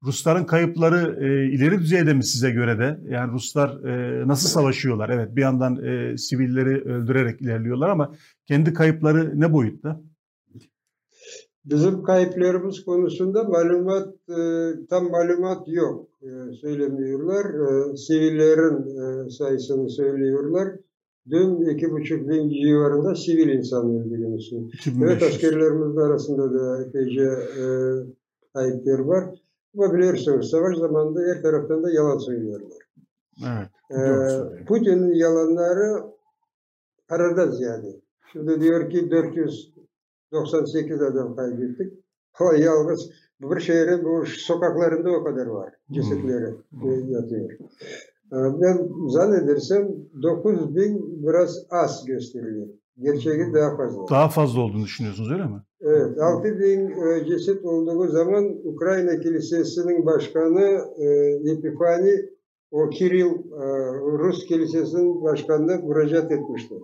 Rusların 0.04 0.44
kayıpları 0.44 1.24
e, 1.24 1.52
ileri 1.52 1.78
düzeyde 1.78 2.14
mi 2.14 2.24
size 2.24 2.50
göre 2.50 2.78
de? 2.78 3.00
Yani 3.08 3.32
Ruslar 3.32 3.84
e, 3.84 4.28
nasıl 4.28 4.48
savaşıyorlar? 4.48 5.08
Evet 5.08 5.36
bir 5.36 5.40
yandan 5.40 5.84
e, 5.84 6.18
sivilleri 6.18 6.80
öldürerek 6.80 7.42
ilerliyorlar 7.42 7.88
ama 7.88 8.14
kendi 8.46 8.72
kayıpları 8.72 9.40
ne 9.40 9.52
boyutta? 9.52 10.00
Bizim 11.64 12.02
kayıplarımız 12.02 12.85
konusunda 12.85 13.45
malumat 13.45 14.09
e, 14.28 14.37
tam 14.90 15.11
malumat 15.11 15.69
yok. 15.69 16.09
E, 16.23 16.52
söylemiyorlar. 16.52 17.45
E, 17.45 17.97
sivillerin 17.97 18.97
e, 19.26 19.31
sayısını 19.31 19.90
söylüyorlar. 19.90 20.69
Dün 21.31 21.75
iki 21.75 21.90
buçuk 21.90 22.28
bin 22.28 22.50
civarında 22.50 23.14
sivil 23.14 23.49
insan 23.49 23.90
öldürülmüşsün. 23.90 24.71
Evet 25.04 25.23
askerlerimizin 25.23 26.00
arasında 26.00 26.54
da 26.54 26.83
epeyce 26.83 27.28
e, 27.62 27.64
kayıplar 28.54 28.99
var. 28.99 29.25
Ama 29.78 29.95
biliyorsunuz 29.95 30.50
savaş 30.50 30.76
zamanında 30.76 31.21
her 31.21 31.42
taraftan 31.42 31.83
da 31.83 31.92
yalan 31.92 32.19
söylüyorlar. 32.19 32.78
Evet. 33.45 33.69
Ee, 33.90 34.64
Putin'in 34.64 35.14
yalanları 35.14 36.02
paradan 37.09 37.50
ziyade. 37.50 38.00
Şimdi 38.33 38.61
diyor 38.61 38.90
ki 38.90 39.11
498 40.32 41.02
adam 41.02 41.36
kaybettik. 41.36 41.92
Ama 42.40 42.54
yalnız 42.54 43.10
bu 43.40 43.60
şehrin 43.60 44.04
bu 44.04 44.26
sokaklarında 44.26 45.10
o 45.10 45.24
kadar 45.24 45.46
var. 45.46 45.74
Cesetleri 45.90 46.54
hmm. 46.70 47.12
yatıyor. 47.12 47.50
Ee, 48.32 48.60
ben 48.60 48.88
zannedersem 49.08 49.88
9 50.22 50.76
bin 50.76 51.22
biraz 51.26 51.66
az 51.70 52.04
gösteriyor. 52.06 52.66
Gerçeği 52.98 53.54
daha 53.54 53.76
fazla. 53.76 54.08
Daha 54.10 54.28
fazla 54.28 54.60
olduğunu 54.60 54.84
düşünüyorsunuz 54.84 55.32
öyle 55.32 55.44
mi? 55.44 55.62
Evet, 55.80 56.18
6 56.20 56.58
bin 56.58 56.90
e, 56.90 57.26
ceset 57.26 57.64
olduğu 57.64 58.08
zaman 58.08 58.44
Ukrayna 58.64 59.20
Kilisesi'nin 59.20 60.06
başkanı 60.06 60.80
e, 60.98 61.06
Epifani 61.52 62.12
o 62.70 62.88
Kiril 62.88 63.26
e, 63.26 63.64
Rus 64.18 64.46
Kilisesi'nin 64.46 65.22
başkanına 65.22 65.76
müracaat 65.76 66.32
etmişti. 66.32 66.74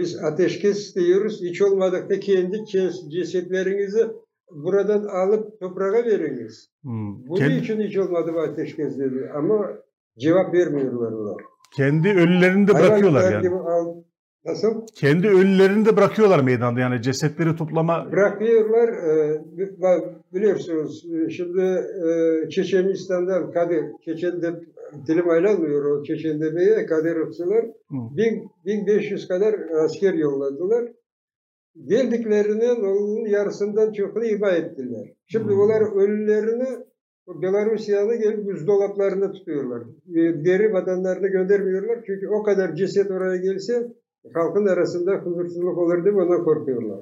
Biz 0.00 0.24
ateşkes 0.24 0.78
istiyoruz. 0.78 1.40
Hiç 1.42 1.62
olmadıkta 1.62 2.20
kendi 2.20 2.64
cesetlerinizi 3.10 4.06
buradan 4.50 5.04
alıp 5.04 5.60
toprağa 5.60 5.92
veriniz. 5.92 6.70
Hmm. 6.82 7.28
Bunun 7.28 7.38
Kend... 7.38 7.52
için 7.52 7.80
hiç 7.80 7.96
olmadı 7.96 8.30
bu 8.34 8.40
ateşkes 8.40 8.98
dedi. 8.98 9.30
Ama 9.36 9.68
cevap 10.18 10.54
vermiyorlar 10.54 11.12
onlar. 11.12 11.42
Kendi 11.76 12.08
ölülerini 12.08 12.68
de 12.68 12.74
bırakıyorlar 12.74 13.32
yani. 13.32 13.48
Al, 13.48 14.02
Nasıl? 14.44 14.86
Kendi 14.94 15.28
ölülerini 15.28 15.86
de 15.86 15.96
bırakıyorlar 15.96 16.40
meydanda 16.40 16.80
yani 16.80 17.02
cesetleri 17.02 17.56
toplama. 17.56 18.12
Bırakıyorlar. 18.12 18.88
E, 18.88 19.42
biliyorsunuz 20.34 21.06
e, 21.14 21.30
şimdi 21.30 21.62
e, 22.06 22.48
Çeçenistan'dan 22.50 23.52
Kadir, 23.52 23.84
Çeçen'de 24.04 24.52
dilim 25.06 25.30
ayrılmıyor 25.30 25.84
o 25.84 26.04
Çeçen 26.04 26.40
demeye 26.40 26.86
Kadir 26.86 27.14
Rıfsılar. 27.14 27.66
1500 27.90 29.28
kadar 29.28 29.54
asker 29.84 30.14
yolladılar. 30.14 30.92
Geldiklerinin 31.86 32.84
onun 32.84 33.28
yarısından 33.28 33.92
çokunu 33.92 34.24
iba 34.24 34.50
ettiler. 34.50 35.12
Şimdi 35.26 35.52
hmm. 35.52 35.60
onlar 35.60 35.96
ölülerini 35.96 36.68
Belarusya'da 37.28 38.14
gelip 38.14 38.46
buzdolaplarında 38.46 39.32
tutuyorlar. 39.32 39.82
Geri 40.42 40.72
vatanlarına 40.72 41.26
göndermiyorlar. 41.26 41.98
Çünkü 42.06 42.28
o 42.28 42.42
kadar 42.42 42.74
ceset 42.74 43.10
oraya 43.10 43.36
gelse 43.36 43.92
halkın 44.34 44.66
arasında 44.66 45.12
huzursuzluk 45.14 45.78
olur 45.78 46.04
diye 46.04 46.14
ona 46.14 46.44
korkuyorlar. 46.44 46.98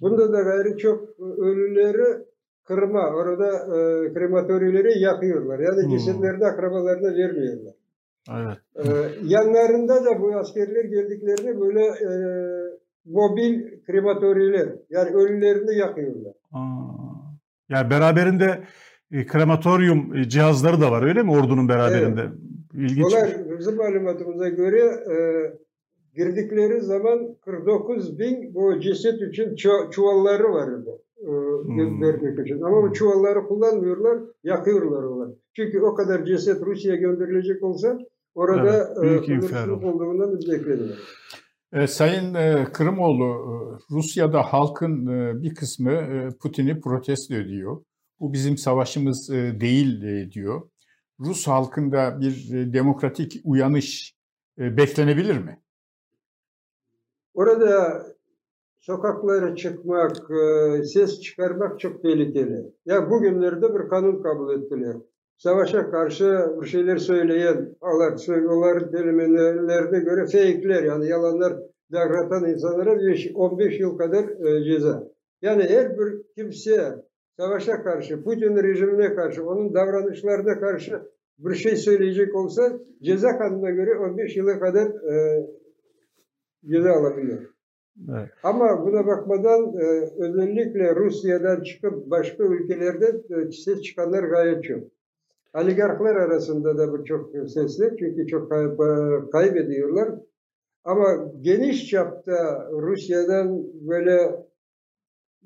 Bunda 0.00 0.32
da 0.32 0.42
gayri 0.42 0.78
çok 0.78 1.20
ölüleri 1.38 2.24
kırma, 2.64 3.10
orada 3.14 3.48
e, 3.48 4.12
krematorileri 4.14 5.00
yakıyorlar. 5.02 5.58
Yani 5.58 5.82
hmm. 5.82 5.90
cesetlerini 5.90 6.44
akrabalarına 6.44 7.16
vermiyorlar. 7.16 7.74
Evet. 8.30 8.58
E, 8.76 8.90
yanlarında 9.22 10.04
da 10.04 10.20
bu 10.20 10.36
askerler 10.36 10.84
geldiklerinde 10.84 11.60
böyle 11.60 11.80
e, 11.86 12.10
mobil 13.04 13.82
krematoriler, 13.86 14.68
yani 14.90 15.10
ölülerini 15.10 15.78
yakıyorlar. 15.78 16.32
Aa. 16.52 16.88
Yani 17.68 17.90
beraberinde 17.90 18.60
e, 19.12 19.26
krematoryum 19.26 20.16
e, 20.16 20.28
cihazları 20.28 20.80
da 20.80 20.90
var 20.90 21.02
öyle 21.02 21.22
mi 21.22 21.30
ordunun 21.30 21.68
beraberinde? 21.68 22.20
Evet. 22.20 22.32
İlginç. 22.74 23.14
Onlar 23.14 23.58
bizim 23.58 23.76
malumatımıza 23.76 24.48
göre 24.48 24.80
e, 24.80 25.16
girdikleri 26.14 26.80
zaman 26.80 27.36
49 27.44 28.18
bin 28.18 28.54
bu 28.54 28.80
ceset 28.80 29.22
için 29.22 29.56
çuvalları 29.90 30.52
vardı. 30.52 31.02
E, 31.18 31.26
hmm. 31.26 32.44
için. 32.44 32.60
Ama 32.62 32.82
bu 32.82 32.92
çuvalları 32.92 33.46
kullanmıyorlar, 33.46 34.18
yakıyorlar 34.44 35.02
onlar. 35.02 35.28
Çünkü 35.56 35.80
o 35.80 35.94
kadar 35.94 36.24
ceset 36.24 36.62
Rusya'ya 36.62 37.00
gönderilecek 37.00 37.62
olsa 37.62 37.98
orada 38.34 38.94
evet, 39.04 39.28
e, 39.28 39.86
olduğundan 39.86 40.38
bekleniyor. 40.38 40.96
E, 41.72 41.86
Sayın 41.86 42.34
e, 42.34 42.66
Kırımoğlu, 42.72 43.24
e, 43.24 43.54
Rusya'da 43.94 44.42
halkın 44.42 45.06
e, 45.06 45.42
bir 45.42 45.54
kısmı 45.54 45.92
e, 45.92 46.28
Putin'i 46.42 46.80
protesto 46.80 47.34
ediyor. 47.34 47.82
bu 48.20 48.32
bizim 48.32 48.56
savaşımız 48.56 49.30
değil 49.60 50.02
diyor. 50.30 50.62
Rus 51.20 51.46
halkında 51.46 52.20
bir 52.20 52.50
demokratik 52.72 53.40
uyanış 53.44 54.14
beklenebilir 54.58 55.38
mi? 55.38 55.58
Orada 57.34 58.02
sokaklara 58.78 59.56
çıkmak, 59.56 60.16
ses 60.84 61.20
çıkarmak 61.20 61.80
çok 61.80 62.02
tehlikeli. 62.02 62.72
Ya 62.86 63.10
bugünlerde 63.10 63.74
bir 63.74 63.88
kanun 63.88 64.22
kabul 64.22 64.62
ettiler. 64.62 64.96
Savaşa 65.38 65.90
karşı 65.90 66.46
bir 66.60 66.66
şeyler 66.66 66.96
söyleyen, 66.96 67.76
onların 67.80 68.90
kelimelerine 68.90 69.98
göre 69.98 70.24
fake'ler 70.24 70.82
yani 70.82 71.08
yalanlar 71.08 71.52
devratan 71.92 72.50
insanlara 72.50 72.98
15 73.34 73.80
yıl 73.80 73.98
kadar 73.98 74.24
ceza. 74.64 75.08
Yani 75.42 75.62
her 75.62 75.98
bir 75.98 76.22
kimse 76.34 76.94
savaşa 77.36 77.82
karşı, 77.82 78.24
Putin 78.24 78.56
rejimine 78.62 79.14
karşı, 79.14 79.46
onun 79.46 79.74
davranışlarına 79.74 80.60
karşı 80.60 81.02
bir 81.38 81.54
şey 81.54 81.76
söyleyecek 81.76 82.34
olsa 82.34 82.72
ceza 83.02 83.38
kanununa 83.38 83.70
göre 83.70 83.98
15 83.98 84.36
yıla 84.36 84.60
kadar 84.60 84.86
e, 84.86 85.46
ceza 86.66 86.92
alabiliyor. 86.92 87.42
Evet. 88.10 88.28
Ama 88.42 88.86
buna 88.86 89.06
bakmadan 89.06 89.72
e, 89.80 89.86
özellikle 90.18 90.96
Rusya'dan 90.96 91.62
çıkıp 91.62 92.10
başka 92.10 92.44
ülkelerde 92.44 93.06
e, 93.06 93.52
ses 93.52 93.82
çıkanlar 93.82 94.24
gayet 94.24 94.64
çok. 94.64 94.82
Oligarklar 95.54 96.16
arasında 96.16 96.78
da 96.78 96.92
bu 96.92 97.04
çok 97.04 97.30
sesli 97.48 97.96
çünkü 97.98 98.26
çok 98.26 98.50
kay 98.50 98.76
kaybediyorlar. 99.32 100.08
Ama 100.84 101.32
geniş 101.40 101.90
çapta 101.90 102.68
Rusya'dan 102.72 103.64
böyle 103.88 104.46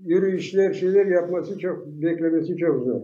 yürüyüşler, 0.04 0.72
şeyler 0.72 1.06
yapması 1.06 1.58
çok, 1.58 1.86
beklemesi 1.86 2.56
çok 2.56 2.84
zor. 2.84 3.00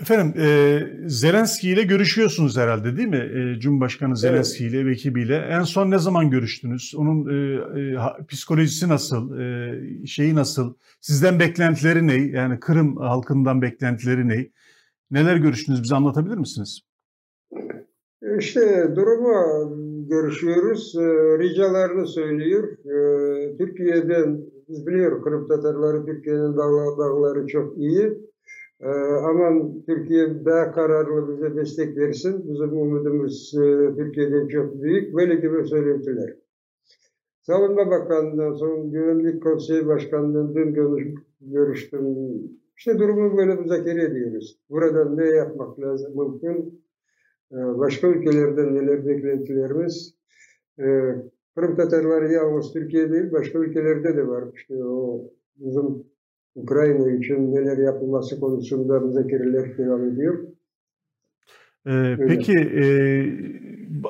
Efendim, 0.00 0.42
e, 0.42 0.80
Zelenski 1.06 1.70
ile 1.70 1.82
görüşüyorsunuz 1.82 2.56
herhalde 2.56 2.96
değil 2.96 3.08
mi? 3.08 3.30
E, 3.56 3.60
Cumhurbaşkanı 3.60 4.16
Zelenski 4.16 4.66
ile 4.66 4.86
ve 4.86 4.92
ekibiyle. 4.92 5.36
En 5.36 5.62
son 5.62 5.90
ne 5.90 5.98
zaman 5.98 6.30
görüştünüz? 6.30 6.94
Onun 6.96 7.28
e, 7.28 7.54
e, 7.80 8.26
psikolojisi 8.28 8.88
nasıl? 8.88 9.38
E, 9.38 10.06
şeyi 10.06 10.34
nasıl? 10.34 10.74
Sizden 11.00 11.40
beklentileri 11.40 12.06
ne? 12.06 12.14
Yani 12.14 12.60
Kırım 12.60 12.96
halkından 12.96 13.62
beklentileri 13.62 14.28
ne? 14.28 14.50
Neler 15.10 15.36
görüştünüz? 15.36 15.82
Bize 15.82 15.94
anlatabilir 15.94 16.36
misiniz? 16.36 16.80
İşte 18.38 18.92
durumu 18.96 19.68
görüşüyoruz. 20.08 20.94
E, 20.96 21.02
ricalarını 21.38 22.06
söylüyor. 22.06 22.78
E, 22.84 23.56
Türkiye'den, 23.56 24.40
biz 24.68 24.86
biliyoruz 24.86 25.24
Kırım 25.24 25.48
Tatarları, 25.48 26.06
Türkiye'nin 26.06 26.56
dağları 26.56 27.46
çok 27.46 27.78
iyi 27.78 28.33
ee, 28.80 28.88
aman 29.28 29.82
Türkiye 29.86 30.44
daha 30.44 30.72
kararlı 30.72 31.32
bize 31.32 31.56
destek 31.56 31.96
versin. 31.96 32.52
Bizim 32.52 32.78
umudumuz 32.78 33.54
e, 33.54 33.94
Türkiye'den 33.96 34.48
çok 34.48 34.82
büyük. 34.82 35.14
Böyle 35.14 35.34
gibi 35.34 35.68
söylentiler. 35.68 36.36
Savunma 37.42 37.90
Bakanı'ndan 37.90 38.52
sonra 38.52 38.84
Güvenlik 38.84 39.42
Konseyi 39.42 39.86
Başkanı'ndan 39.86 40.54
dün 40.54 40.74
görüştüm. 41.40 42.16
İşte 42.76 42.98
durumu 42.98 43.36
böyle 43.36 43.54
müzakere 43.54 44.02
ediyoruz. 44.02 44.58
Buradan 44.70 45.16
ne 45.16 45.26
yapmak 45.26 45.80
lazım 45.80 46.12
mümkün? 46.16 46.84
Ee, 47.52 47.56
başka 47.56 48.06
ülkelerden 48.08 48.74
neler 48.74 49.06
beklentilerimiz? 49.06 50.14
Ee, 50.78 51.14
Kırım 51.54 51.76
Tatarları 51.76 52.32
yalnız 52.32 52.72
Türkiye 52.72 53.12
değil, 53.12 53.32
başka 53.32 53.58
ülkelerde 53.58 54.16
de 54.16 54.28
var. 54.28 54.44
İşte 54.54 54.84
o 54.84 55.30
bizim 55.56 56.04
Ukrayna 56.54 57.10
için 57.10 57.54
neler 57.54 57.78
yapılması 57.78 58.40
konusunda 58.40 59.00
müzakereler 59.00 59.78
devam 59.78 60.08
ediyor. 60.08 60.38
Ee, 61.86 62.16
peki 62.28 62.52
e, 62.52 62.84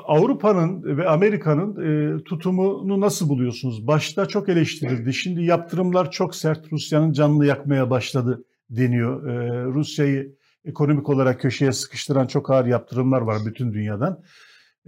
Avrupa'nın 0.05 0.97
ve 0.97 1.09
Amerika'nın 1.09 1.77
e, 1.85 2.23
tutumunu 2.25 3.01
nasıl 3.01 3.29
buluyorsunuz? 3.29 3.87
Başta 3.87 4.27
çok 4.27 4.49
eleştirildi. 4.49 5.15
Şimdi 5.15 5.43
yaptırımlar 5.43 6.11
çok 6.11 6.35
sert. 6.35 6.73
Rusya'nın 6.73 7.13
canını 7.13 7.47
yakmaya 7.47 7.91
başladı 7.91 8.45
deniyor. 8.71 9.27
E, 9.27 9.65
Rusya'yı 9.65 10.35
ekonomik 10.65 11.09
olarak 11.09 11.41
köşeye 11.41 11.73
sıkıştıran 11.73 12.27
çok 12.27 12.51
ağır 12.51 12.67
yaptırımlar 12.67 13.21
var 13.21 13.37
bütün 13.47 13.73
dünyadan. 13.73 14.23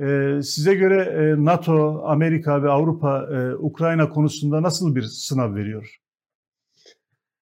E, 0.00 0.38
size 0.42 0.74
göre 0.74 1.02
e, 1.02 1.44
NATO, 1.44 2.02
Amerika 2.04 2.62
ve 2.62 2.70
Avrupa 2.70 3.28
e, 3.32 3.54
Ukrayna 3.54 4.08
konusunda 4.08 4.62
nasıl 4.62 4.96
bir 4.96 5.02
sınav 5.02 5.54
veriyor? 5.54 5.96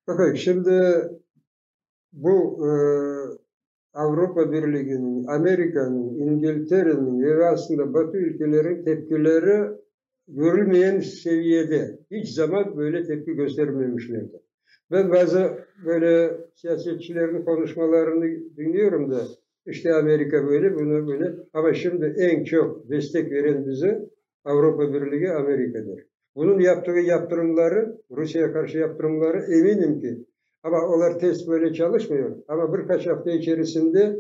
Bakın 0.09 0.35
şimdi 0.35 0.95
bu 2.13 2.67
e, 2.67 2.71
Avrupa 3.95 4.53
Birliği'nin, 4.53 5.27
Amerika'nın, 5.27 6.15
İngiltere'nin 6.19 7.23
ve 7.23 7.47
aslında 7.47 7.95
Batı 7.95 8.17
ülkelerin 8.17 8.85
tepkileri 8.85 9.71
görülmeyen 10.29 11.01
seviyede. 11.01 11.99
Hiç 12.11 12.29
zaman 12.29 12.77
böyle 12.77 13.05
tepki 13.05 13.33
göstermemişlerdi. 13.33 14.41
Ben 14.91 15.11
bazı 15.11 15.59
böyle 15.87 16.37
siyasetçilerin 16.55 17.45
konuşmalarını 17.45 18.57
dinliyorum 18.57 19.11
da 19.11 19.23
işte 19.67 19.95
Amerika 19.95 20.47
böyle, 20.47 20.75
bunu 20.75 21.09
böyle. 21.09 21.35
Ama 21.53 21.75
şimdi 21.75 22.15
en 22.19 22.45
çok 22.45 22.91
destek 22.91 23.33
veren 23.33 23.67
bize 23.67 24.11
Avrupa 24.45 24.95
Birliği 24.95 25.31
Amerika'dır. 25.31 26.14
Bunun 26.37 26.61
yaptığı 26.61 26.91
yaptırımları, 26.91 28.01
Rusya'ya 28.11 28.53
karşı 28.53 28.79
yaptırımları 28.79 29.39
eminim 29.39 30.01
ki 30.01 30.25
ama 30.63 30.87
onlar 30.87 31.19
test 31.19 31.49
böyle 31.49 31.75
çalışmıyor. 31.75 32.37
Ama 32.49 32.75
birkaç 32.75 33.07
hafta 33.07 33.31
içerisinde 33.31 34.17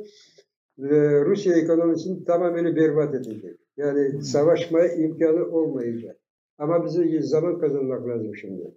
e, 0.78 1.20
Rusya 1.24 1.56
ekonomisini 1.56 2.24
tamamen 2.24 2.76
berbat 2.76 3.14
edecek. 3.14 3.58
Yani 3.76 4.22
savaşmaya 4.22 4.94
imkanı 4.94 5.44
olmayacak. 5.44 6.16
Ama 6.58 6.84
bize 6.84 7.22
zaman 7.22 7.58
kazanmak 7.58 8.08
lazım 8.08 8.36
şimdi. 8.36 8.74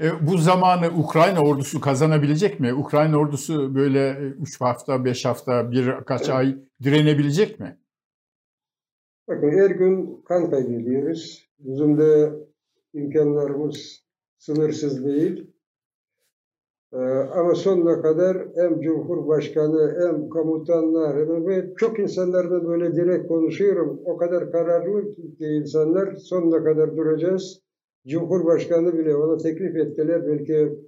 E, 0.00 0.26
bu 0.26 0.38
zamanı 0.38 0.98
Ukrayna 0.98 1.40
ordusu 1.40 1.80
kazanabilecek 1.80 2.60
mi? 2.60 2.74
Ukrayna 2.74 3.18
ordusu 3.18 3.74
böyle 3.74 4.16
3 4.42 4.60
hafta, 4.60 5.04
5 5.04 5.24
hafta, 5.24 5.70
birkaç 5.70 6.28
ay 6.28 6.56
direnebilecek 6.82 7.60
mi? 7.60 7.78
Bakın 9.28 9.50
her 9.50 9.70
gün 9.70 10.22
kan 10.24 10.50
kaybediyoruz. 10.50 11.43
Bizim 11.58 11.98
de 11.98 12.32
imkanlarımız 12.94 14.04
sınırsız 14.38 15.04
değil. 15.04 15.54
Ee, 16.92 16.96
ama 17.34 17.54
sonuna 17.54 18.02
kadar 18.02 18.36
hem 18.54 18.80
Cumhurbaşkanı 18.80 19.96
hem 20.00 20.28
komutanlar 20.28 21.16
hem 21.16 21.46
ve 21.46 21.74
çok 21.76 21.98
insanlarla 21.98 22.68
böyle 22.68 22.94
direkt 22.96 23.28
konuşuyorum. 23.28 24.00
O 24.04 24.16
kadar 24.16 24.52
kararlı 24.52 25.14
ki 25.14 25.44
insanlar 25.44 26.14
sonuna 26.14 26.64
kadar 26.64 26.96
duracağız. 26.96 27.60
Cumhurbaşkanı 28.06 28.98
bile 28.98 29.16
ona 29.16 29.36
teklif 29.36 29.76
ettiler. 29.76 30.26
Belki 30.26 30.78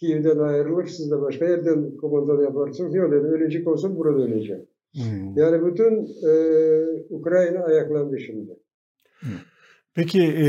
Kiev'den 0.00 0.38
ayrılır, 0.38 0.86
siz 0.86 1.10
de 1.10 1.20
başka 1.20 1.44
yerden 1.44 1.96
komutan 1.96 2.42
yaparsınız. 2.42 2.94
Yok 2.94 3.12
dedi, 3.12 3.26
ölecek 3.26 3.68
olsun 3.68 3.96
burada 3.96 4.22
öleceğim. 4.22 4.66
Hmm. 4.94 5.36
Yani 5.36 5.66
bütün 5.66 6.06
e, 6.28 6.32
Ukrayna 7.10 7.64
ayaklandı 7.64 8.18
şimdi. 8.18 8.56
Peki 9.94 10.22
e, 10.22 10.48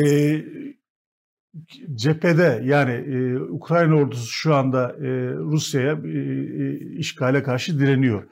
cephede 1.95 2.61
yani 2.65 2.91
e, 2.91 3.35
Ukrayna 3.39 3.95
ordusu 3.95 4.31
şu 4.31 4.55
anda 4.55 4.95
e, 4.99 5.33
Rusya'ya 5.35 5.93
e, 5.93 6.75
işgale 6.97 7.43
karşı 7.43 7.79
direniyor. 7.79 8.23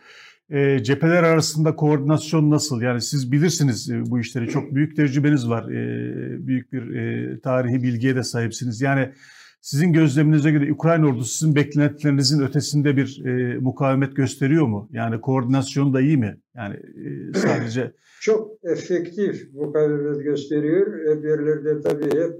E, 0.49 0.83
cepheler 0.83 1.23
arasında 1.23 1.75
koordinasyon 1.75 2.49
nasıl? 2.49 2.81
Yani 2.81 3.01
siz 3.01 3.31
bilirsiniz 3.31 3.89
e, 3.89 4.01
bu 4.05 4.19
işleri. 4.19 4.49
Çok 4.49 4.75
büyük 4.75 4.95
tecrübeniz 4.95 5.49
var. 5.49 5.63
E, 5.71 6.47
büyük 6.47 6.73
bir 6.73 6.95
e, 6.95 7.39
tarihi 7.39 7.83
bilgiye 7.83 8.15
de 8.15 8.23
sahipsiniz. 8.23 8.81
Yani 8.81 9.13
sizin 9.61 9.93
gözleminize 9.93 10.51
göre 10.51 10.73
Ukrayna 10.73 11.07
ordusu 11.07 11.37
sizin 11.37 11.55
beklentilerinizin 11.55 12.43
ötesinde 12.43 12.97
bir 12.97 13.25
e, 13.25 13.57
mukavemet 13.59 14.15
gösteriyor 14.15 14.67
mu? 14.67 14.89
Yani 14.91 15.21
koordinasyon 15.21 15.93
da 15.93 16.01
iyi 16.01 16.17
mi? 16.17 16.37
Yani 16.55 16.75
e, 16.75 17.33
sadece... 17.33 17.93
Çok 18.21 18.51
efektif 18.63 19.53
mukavemet 19.53 20.23
gösteriyor. 20.23 21.15
Hep 21.15 21.23
yerlerde 21.23 21.81
tabii 21.81 22.19
hep 22.19 22.33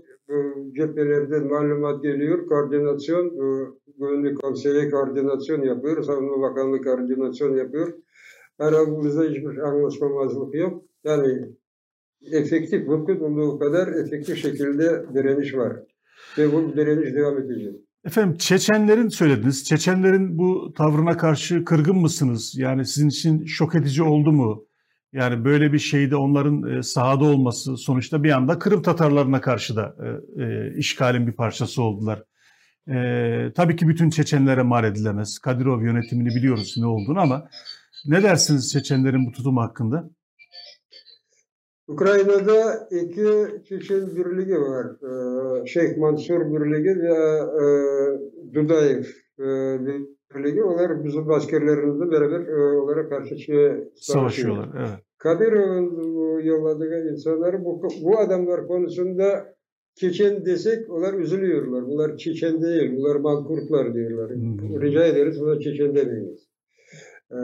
cephelerden 0.76 1.48
malumat 1.48 2.04
geliyor. 2.04 2.46
Koordinasyon, 2.48 3.32
Güvenlik 4.00 4.42
Konseyi 4.42 4.90
koordinasyon 4.90 5.62
yapıyor. 5.62 6.04
Savunma 6.04 6.42
Bakanlığı 6.42 6.82
koordinasyon 6.82 7.56
yapıyor. 7.56 7.94
Aramızda 8.60 9.24
hiçbir 9.24 9.58
anlaşmamazlık 9.58 10.56
yok. 10.56 10.84
Yani 11.04 11.56
efektif, 12.32 12.88
mümkün 12.88 13.20
olduğu 13.20 13.60
kadar 13.60 13.88
efektif 13.88 14.38
şekilde 14.38 15.06
direniş 15.14 15.56
var. 15.56 15.84
Ve 16.40 16.54
bu 16.54 16.76
direniş 16.76 17.16
devam 17.16 17.38
edecek. 17.38 17.76
Efendim 18.06 18.38
Çeçenlerin 18.38 19.08
söylediniz. 19.08 19.64
Çeçenlerin 19.64 20.38
bu 20.38 20.74
tavrına 20.78 21.18
karşı 21.18 21.66
kırgın 21.66 21.98
mısınız? 21.98 22.56
Yani 22.58 22.86
sizin 22.86 23.10
için 23.10 23.46
şok 23.46 23.76
edici 23.76 24.04
oldu 24.04 24.32
mu? 24.32 24.66
Yani 25.14 25.46
böyle 25.46 25.74
bir 25.74 25.80
şeyde 25.80 26.16
onların 26.16 26.78
e, 26.78 26.84
sahada 26.84 27.26
olması 27.26 27.78
sonuçta 27.78 28.24
bir 28.24 28.32
anda 28.32 28.60
Kırım 28.60 28.82
Tatarlarına 28.82 29.42
karşı 29.42 29.76
da 29.76 29.96
e, 30.38 30.44
e, 30.44 30.74
işgalin 30.78 31.28
bir 31.28 31.34
parçası 31.34 31.82
oldular. 31.82 32.24
Ee, 32.90 33.52
tabii 33.56 33.76
ki 33.76 33.88
bütün 33.88 34.10
Çeçenlere 34.10 34.62
mal 34.62 34.84
edilemez. 34.84 35.40
Kadirov 35.40 35.84
yönetimini 35.84 36.30
biliyoruz 36.30 36.76
ne 36.78 36.86
olduğunu 36.86 37.20
ama 37.20 37.50
ne 38.06 38.24
dersiniz 38.24 38.72
Çeçenlerin 38.72 39.26
bu 39.26 39.32
tutumu 39.32 39.62
hakkında? 39.62 40.10
Ukrayna'da 41.90 42.88
iki 42.92 43.64
Çeçen 43.66 44.08
birliği 44.16 44.56
var. 44.56 44.88
Ee, 45.04 45.66
Şeyh 45.66 45.98
Mansur 45.98 46.42
birliği 46.54 47.02
ve 47.02 47.14
e, 47.64 47.66
Dudayev 48.54 49.04
e, 49.40 49.48
birliği. 50.36 50.64
Onlar 50.64 51.04
bizim 51.04 51.32
askerlerimizle 51.32 52.12
beraber 52.12 52.48
e, 52.48 52.78
onlara 52.78 53.10
karşı 53.10 53.40
şey, 53.40 53.72
Savaşıyorlar. 53.96 54.70
Evet. 54.78 55.00
Kadirov'un 55.18 56.42
yolladığı 56.42 57.10
insanları 57.12 57.66
bu, 57.66 57.82
bu 58.04 58.20
adamlar 58.20 58.68
konusunda 58.68 59.56
Çeçen 59.96 60.46
desek 60.46 60.90
onlar 60.90 61.14
üzülüyorlar. 61.14 61.86
Bunlar 61.86 62.18
Çeçen 62.18 62.62
değil, 62.62 62.98
bunlar 62.98 63.16
Mankurtlar 63.16 63.94
diyorlar. 63.94 64.32
Hmm. 64.32 64.82
Rica 64.82 65.06
ederiz 65.06 65.42
bunlar 65.42 65.60
Çeçen 65.60 65.96
demeyiz. 65.96 66.48
Ee, 67.32 67.36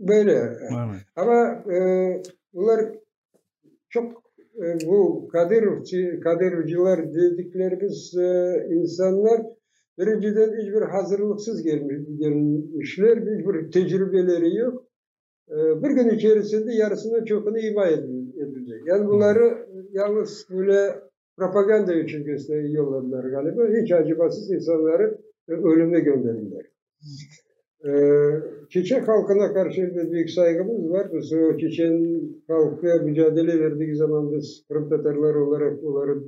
böyle. 0.00 0.32
evet. 0.32 1.02
Ama 1.16 1.64
e, 1.74 1.78
bunlar 2.54 2.80
çok 3.96 4.22
e, 4.62 4.86
bu 4.86 5.28
Kadirov, 5.32 5.78
Kadirovcular 6.24 7.14
dediklerimiz 7.14 8.14
e, 8.18 8.28
insanlar 8.70 9.40
birinciden 9.98 10.50
hiçbir 10.60 10.82
hazırlıksız 10.82 11.62
gelmiş, 11.62 11.96
gelmişler, 12.18 13.16
hiçbir 13.16 13.70
tecrübeleri 13.70 14.56
yok. 14.56 14.84
E, 15.50 15.56
bir 15.82 15.90
gün 15.90 16.08
içerisinde 16.16 16.74
yarısından 16.74 17.24
çokunu 17.24 17.58
ima 17.58 17.86
edilecek. 17.86 18.80
Yani 18.86 19.08
bunları 19.08 19.66
yalnız 19.92 20.46
böyle 20.50 20.94
propaganda 21.36 21.94
için 21.94 22.24
gösteriyorlar 22.24 23.24
galiba. 23.24 23.62
Hiç 23.82 23.92
acımasız 23.92 24.50
insanları 24.50 25.18
ölüme 25.48 26.00
gönderirler. 26.00 26.66
Ee, 27.84 28.30
Çeçen 28.70 29.00
halkına 29.00 29.52
karşı 29.52 29.82
bir 29.82 30.10
büyük 30.10 30.30
saygımız 30.30 30.90
var. 30.90 31.08
Biz 31.12 31.32
o 31.32 31.58
Çeçen 31.58 32.20
halkı 32.48 33.04
mücadele 33.04 33.60
verdiği 33.60 33.96
zaman 33.96 34.32
biz 34.32 34.64
Kırım 34.68 34.88
Tatarları 34.88 35.44
olarak 35.44 35.84
onları 35.84 36.22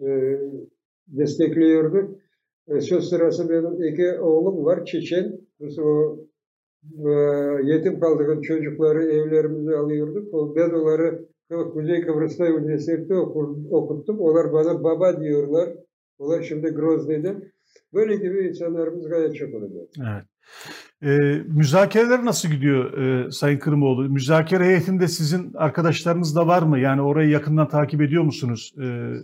e, 0.00 0.08
destekliyorduk. 1.06 2.18
E, 2.68 2.80
söz 2.80 3.08
sırası 3.08 3.50
benim 3.50 3.92
iki 3.92 4.20
oğlum 4.20 4.64
var 4.64 4.84
Çeçen. 4.84 5.40
Biz 5.60 5.78
o 5.78 6.18
e, 7.06 7.10
yetim 7.64 8.00
kaldığım 8.00 8.42
çocukları 8.42 9.02
evlerimize 9.04 9.76
alıyorduk. 9.76 10.34
O, 10.34 10.56
ben 10.56 10.70
onları 10.70 11.28
Kuzey 11.72 12.00
Kıbrıs'ta 12.00 12.46
üniversitede 12.46 13.14
okuttum. 13.70 14.20
Onlar 14.20 14.52
bana 14.52 14.84
baba 14.84 15.20
diyorlar. 15.20 15.68
Onlar 16.18 16.42
şimdi 16.42 16.68
Grozny'de. 16.68 17.36
Böyle 17.94 18.16
gibi 18.16 18.48
insanlarımız 18.48 19.08
gayet 19.08 19.34
çok 19.34 19.54
oluyor. 19.54 19.86
Evet. 19.98 20.29
Ee, 21.02 21.18
müzakereler 21.46 22.24
nasıl 22.24 22.48
gidiyor 22.48 22.98
e, 22.98 23.30
Sayın 23.30 23.58
Kırımoğlu? 23.58 24.08
Müzakere 24.08 24.64
heyetinde 24.64 25.08
sizin 25.08 25.54
arkadaşlarınız 25.54 26.36
da 26.36 26.46
var 26.46 26.62
mı? 26.62 26.78
Yani 26.78 27.02
orayı 27.02 27.30
yakından 27.30 27.68
takip 27.68 28.02
ediyor 28.02 28.22
musunuz? 28.22 28.74
Ee, 28.82 29.14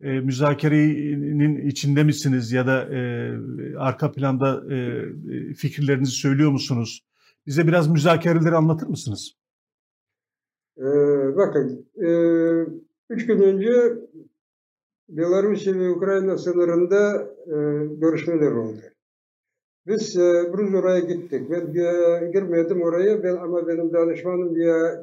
e, 0.00 0.20
müzakerenin 0.20 1.66
içinde 1.68 2.04
misiniz 2.04 2.52
ya 2.52 2.66
da 2.66 2.94
e, 2.94 3.30
arka 3.76 4.12
planda 4.12 4.74
e, 4.74 5.04
fikirlerinizi 5.54 6.12
söylüyor 6.12 6.50
musunuz? 6.50 7.04
Bize 7.46 7.66
biraz 7.66 7.88
müzakereleri 7.90 8.54
anlatır 8.54 8.86
mısınız? 8.86 9.32
Ee, 10.78 11.36
bakın, 11.36 11.86
e, 11.96 12.08
üç 13.10 13.26
gün 13.26 13.42
önce 13.42 13.72
Belarusya 15.08 15.74
ve 15.74 15.90
Ukrayna 15.90 16.38
sınırında 16.38 17.28
e, 17.46 17.56
görüşmeler 17.94 18.52
oldu. 18.52 18.80
Biz 19.86 20.16
e, 20.16 20.52
Bruz 20.52 20.74
oraya 20.74 21.00
gittik. 21.00 21.50
Ben 21.50 21.60
e, 21.60 22.30
girmedim 22.32 22.82
oraya 22.82 23.22
ben, 23.22 23.36
ama 23.36 23.68
benim 23.68 23.92
danışmanım 23.92 24.54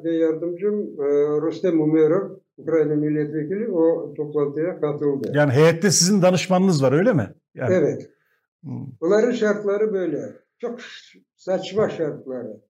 ve, 0.03 0.15
yardımcım 0.15 0.81
e, 0.81 1.07
Rostem 1.41 1.81
Umerov, 1.81 2.29
Ukrayna 2.57 2.95
milletvekili 2.95 3.71
o 3.71 4.13
toplantıya 4.13 4.79
katıldı. 4.79 5.31
Yani 5.33 5.51
heyette 5.51 5.91
sizin 5.91 6.21
danışmanınız 6.21 6.83
var 6.83 6.91
öyle 6.91 7.13
mi? 7.13 7.33
Yani. 7.55 7.73
Evet. 7.73 8.09
Hmm. 8.63 8.85
Bunların 9.01 9.31
şartları 9.31 9.93
böyle. 9.93 10.19
Çok 10.59 10.79
saçma 11.35 11.89
şartları. 11.89 12.61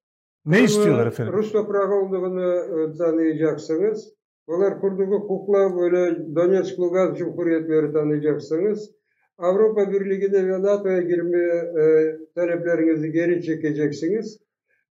Ne 0.46 0.64
istiyorlar 0.64 1.08
efendim? 1.08 1.34
Rus 1.34 1.52
toprağı 1.52 1.92
olduğunu 1.92 2.44
e, 2.44 2.98
tanıyacaksınız. 2.98 4.14
Onlar 4.48 4.82
kurduğu 4.82 5.28
kukla 5.28 5.78
böyle 5.78 6.36
Donetsk, 6.36 6.80
Lugansk 6.80 7.18
Cumhuriyetleri 7.18 7.94
tanıyacaksınız. 7.94 8.92
Avrupa 9.38 9.92
Birliği'ne 9.92 10.48
ve 10.48 10.62
NATO'ya 10.62 11.02
girme 11.02 11.38
e, 11.82 12.16
taleplerinizi 12.36 13.12
geri 13.12 13.42
çekeceksiniz. 13.44 14.40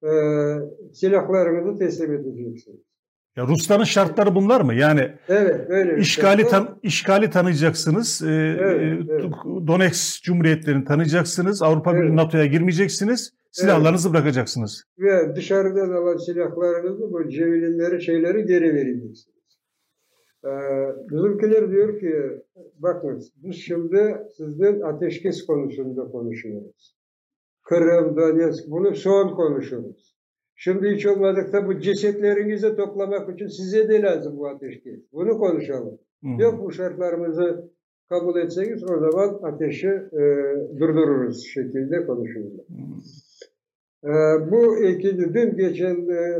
E, 0.03 0.09
silahlarınızı 0.93 1.79
teslim 1.79 2.13
edeceksiniz. 2.13 2.79
Ya 3.35 3.47
Rusların 3.47 3.83
şartları 3.83 4.35
bunlar 4.35 4.61
mı? 4.61 4.73
Yani 4.73 5.11
evet, 5.27 5.69
öyle 5.69 6.01
işgali 6.01 6.47
tan 6.47 6.79
işgali 6.83 7.29
tanıyacaksınız. 7.29 8.21
E, 8.21 8.31
evet, 8.59 9.01
evet. 9.09 9.33
Donetsk 9.67 10.23
Cumhuriyetlerini 10.23 10.85
tanıyacaksınız. 10.85 11.61
Avrupa 11.61 11.91
evet. 11.91 12.03
Birliği 12.03 12.15
NATO'ya 12.15 12.45
girmeyeceksiniz. 12.45 13.33
Silahlarınızı 13.51 14.07
evet. 14.07 14.15
bırakacaksınız. 14.15 14.83
Ve 14.99 15.35
dışarıdan 15.35 15.89
alan 15.89 16.17
silahlarınızı, 16.17 17.13
bu 17.13 17.29
cevilinleri, 17.29 18.01
şeyleri 18.01 18.45
geri 18.45 18.73
vereceksiniz. 18.73 19.32
Ee, 20.45 20.49
bizimkiler 21.11 21.71
diyor 21.71 21.99
ki, 21.99 22.13
bakın 22.79 23.21
biz 23.43 23.55
şimdi 23.55 24.17
sizden 24.37 24.81
ateşkes 24.81 25.45
konusunda 25.45 26.03
konuşuyoruz. 26.03 26.95
Kırım, 27.63 28.17
Donetsk, 28.17 28.71
bunu 28.71 28.95
son 28.95 29.35
konuşuyoruz. 29.35 30.15
Şimdi 30.55 30.89
hiç 30.89 31.05
olmadıkta 31.05 31.67
bu 31.67 31.79
cesetlerinizi 31.79 32.75
toplamak 32.75 33.33
için 33.33 33.47
size 33.47 33.89
de 33.89 34.01
lazım 34.01 34.37
bu 34.37 34.47
ateşkes. 34.47 34.99
Bunu 35.13 35.37
konuşalım. 35.37 35.99
Hı. 36.23 36.41
Yok 36.41 36.63
bu 36.63 36.71
şartlarımızı 36.71 37.71
kabul 38.09 38.39
etseniz 38.39 38.83
o 38.83 38.99
zaman 38.99 39.39
ateşi 39.43 39.87
e, 39.87 40.21
durdururuz 40.79 41.45
şekilde 41.45 42.05
konuşuyorlar. 42.05 42.65
E, 44.03 44.11
bu 44.51 44.83
ikinci, 44.83 45.33
dün 45.33 45.57
geçen 45.57 45.95
e, 45.95 46.39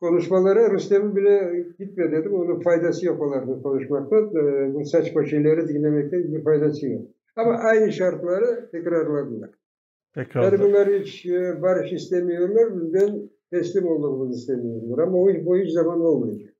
konuşmalara 0.00 0.70
Rüstem'in 0.74 1.16
bile 1.16 1.64
gitme 1.78 2.12
dedim. 2.12 2.34
Onun 2.34 2.60
faydası 2.60 3.06
yok 3.06 3.22
onlarda 3.22 3.62
konuşmaktan. 3.62 4.30
E, 4.36 4.74
bu 4.74 4.84
saçma 4.84 5.26
şeyleri 5.26 5.68
dinlemekten 5.68 6.32
bir 6.32 6.44
faydası 6.44 6.88
yok. 6.88 7.02
Ama 7.36 7.50
aynı 7.50 7.92
şartları 7.92 8.70
tekrarladılar. 8.72 9.50
Tekrar. 10.14 10.42
Yani 10.42 10.60
bunlar 10.60 10.88
hiç 10.88 11.26
e, 11.26 11.62
barış 11.62 11.92
istemiyorlar. 11.92 12.80
Bizden 12.80 13.30
teslim 13.50 13.86
olmamızı 13.86 14.38
istemiyorlar. 14.38 14.98
Ama 14.98 15.18
o, 15.18 15.28
bu 15.44 15.56
hiç 15.56 15.72
zaman 15.72 16.00
olmayacak. 16.00 16.54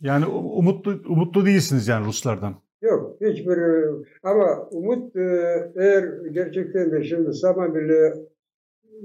Yani 0.00 0.26
umutlu 0.26 0.94
umutlu 1.08 1.46
değilsiniz 1.46 1.88
yani 1.88 2.06
Ruslardan. 2.06 2.54
Yok 2.82 3.16
hiçbir 3.20 3.58
ama 4.22 4.68
umut 4.70 5.16
eğer 5.76 6.04
gerçekten 6.32 6.92
de 6.92 7.04
şimdi 7.04 7.34
Saman 7.34 7.74
bile 7.74 8.14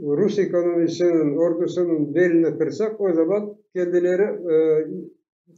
Rus 0.02 0.40
ekonomisinin, 0.40 1.38
ordusunun 1.38 2.16
belini 2.16 2.58
kırsak 2.58 3.02
o 3.02 3.14
zaman 3.14 3.56
kendileri 3.76 4.54
e, 4.54 4.56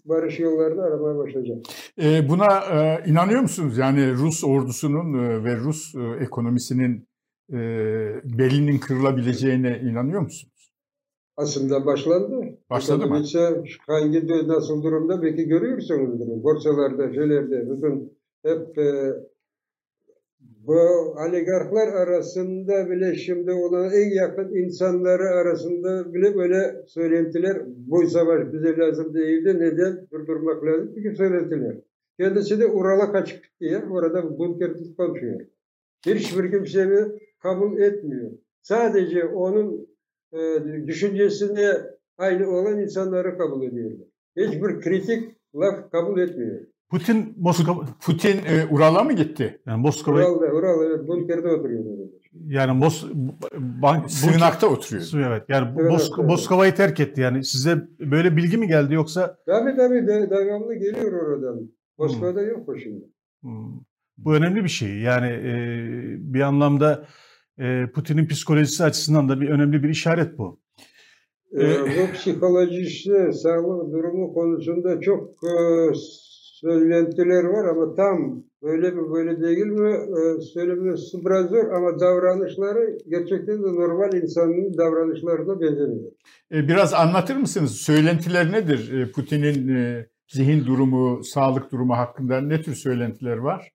barış 0.05 0.39
yollarını 0.39 0.81
aramaya 0.81 1.17
başlayacak. 1.17 1.57
E, 2.01 2.29
buna 2.29 2.59
e, 2.59 3.09
inanıyor 3.09 3.41
musunuz? 3.41 3.77
Yani 3.77 4.13
Rus 4.13 4.43
ordusunun 4.43 5.13
e, 5.13 5.43
ve 5.43 5.57
Rus 5.57 5.95
e, 5.95 6.23
ekonomisinin 6.23 7.07
e, 7.53 7.57
belinin 8.23 8.77
kırılabileceğine 8.77 9.79
inanıyor 9.79 10.21
musunuz? 10.21 10.73
Aslında 11.37 11.85
başlandı. 11.85 12.57
Başladı 12.69 13.07
mı? 13.07 13.23
Hangi 13.87 14.47
nasıl 14.47 14.83
durumda 14.83 15.21
belki 15.21 15.43
görüyorsunuz. 15.43 16.43
Borsalarda, 16.43 17.13
şeylerde, 17.13 17.69
bütün 17.69 18.17
hep 18.45 18.77
e, 18.77 19.13
bu 20.67 20.79
oligarklar 21.27 21.87
arasında 21.87 22.89
bile 22.89 23.15
şimdi 23.15 23.51
olan 23.51 23.91
en 23.93 24.09
yakın 24.15 24.55
insanları 24.55 25.23
arasında 25.23 26.13
bile 26.13 26.35
böyle 26.35 26.85
söylentiler 26.87 27.57
bu 27.65 28.07
savaş 28.07 28.53
bize 28.53 28.77
lazım 28.77 29.13
değildi. 29.13 29.59
Neden? 29.59 30.07
Durdurmak 30.11 30.65
lazım. 30.65 30.91
Çünkü 30.95 31.15
söylentiler. 31.15 31.75
Kendisi 32.19 32.59
de 32.59 32.67
Ural'a 32.67 33.11
kaçıp 33.11 33.43
diye 33.61 33.83
orada 33.91 34.37
bunker 34.39 34.71
konuşuyor. 34.97 35.41
Hiçbir 36.05 36.51
kimseyi 36.51 37.05
kabul 37.39 37.81
etmiyor. 37.81 38.31
Sadece 38.61 39.25
onun 39.25 39.87
e, 40.33 40.39
düşüncesine 40.87 41.71
aynı 42.17 42.49
olan 42.49 42.79
insanları 42.79 43.37
kabul 43.37 43.63
ediyorlar. 43.63 44.07
Hiçbir 44.37 44.81
kritik 44.81 45.35
laf 45.55 45.91
kabul 45.91 46.19
etmiyor. 46.19 46.70
Putin 46.91 47.35
Moskova 47.37 47.85
Putin 48.05 48.37
e, 48.37 48.65
Ural'a 48.71 49.03
mı 49.03 49.13
gitti? 49.13 49.61
Yani 49.65 49.81
Moskova 49.81 50.17
Ural'da, 50.17 50.55
Ural 50.55 50.85
evet 50.85 51.07
bunkerde 51.07 51.47
oturuyor. 51.47 51.83
Yani 52.47 52.71
Mos 52.71 53.05
bank 53.57 54.11
sığınakta 54.11 54.67
oturuyor. 54.67 55.31
Evet. 55.31 55.43
Yani 55.49 55.67
evet, 55.79 55.91
Mosk 55.91 56.11
evet. 56.19 56.29
Moskova'yı 56.29 56.75
terk 56.75 56.99
etti. 56.99 57.21
Yani 57.21 57.43
size 57.43 57.87
böyle 57.99 58.37
bilgi 58.37 58.57
mi 58.57 58.67
geldi 58.67 58.93
yoksa? 58.93 59.37
Tabii 59.45 59.75
tabii 59.75 60.07
de, 60.07 60.29
devamlı 60.29 60.75
geliyor 60.75 61.13
oradan. 61.13 61.71
Moskova'da 61.97 62.41
hmm. 62.41 62.49
yok 62.49 62.69
o 62.69 62.77
şimdi. 62.77 63.05
Hmm. 63.41 63.79
Bu 64.17 64.35
önemli 64.35 64.63
bir 64.63 64.69
şey. 64.69 64.89
Yani 64.89 65.27
e, 65.27 65.53
bir 66.33 66.41
anlamda 66.41 67.05
e, 67.59 67.87
Putin'in 67.93 68.27
psikolojisi 68.27 68.83
açısından 68.83 69.29
da 69.29 69.41
bir 69.41 69.49
önemli 69.49 69.83
bir 69.83 69.89
işaret 69.89 70.37
bu. 70.37 70.61
Ee, 71.59 71.79
bu 71.81 72.13
psikolojisi, 72.13 73.33
sağlık 73.33 73.93
durumu 73.93 74.33
konusunda 74.33 75.01
çok 75.01 75.29
e, 75.43 75.53
söylentiler 76.61 77.43
var 77.43 77.65
ama 77.65 77.95
tam 77.95 78.43
böyle 78.63 78.91
mi 78.91 79.11
böyle 79.11 79.41
değil 79.41 79.65
mi 79.65 79.91
e, 79.91 80.41
söylemesi 80.41 81.25
biraz 81.25 81.49
zor 81.49 81.71
ama 81.71 81.99
davranışları 81.99 82.97
gerçekten 83.07 83.63
de 83.63 83.67
normal 83.67 84.13
insanın 84.13 84.77
davranışlarına 84.77 85.61
benzemiyor. 85.61 86.11
E, 86.51 86.67
biraz 86.67 86.93
anlatır 86.93 87.35
mısınız? 87.35 87.71
Söylentiler 87.71 88.51
nedir? 88.51 88.93
E, 88.93 89.11
Putin'in 89.11 89.75
e, 89.75 90.07
zihin 90.27 90.65
durumu, 90.65 91.23
sağlık 91.23 91.71
durumu 91.71 91.97
hakkında 91.97 92.41
ne 92.41 92.61
tür 92.61 92.75
söylentiler 92.75 93.37
var? 93.37 93.71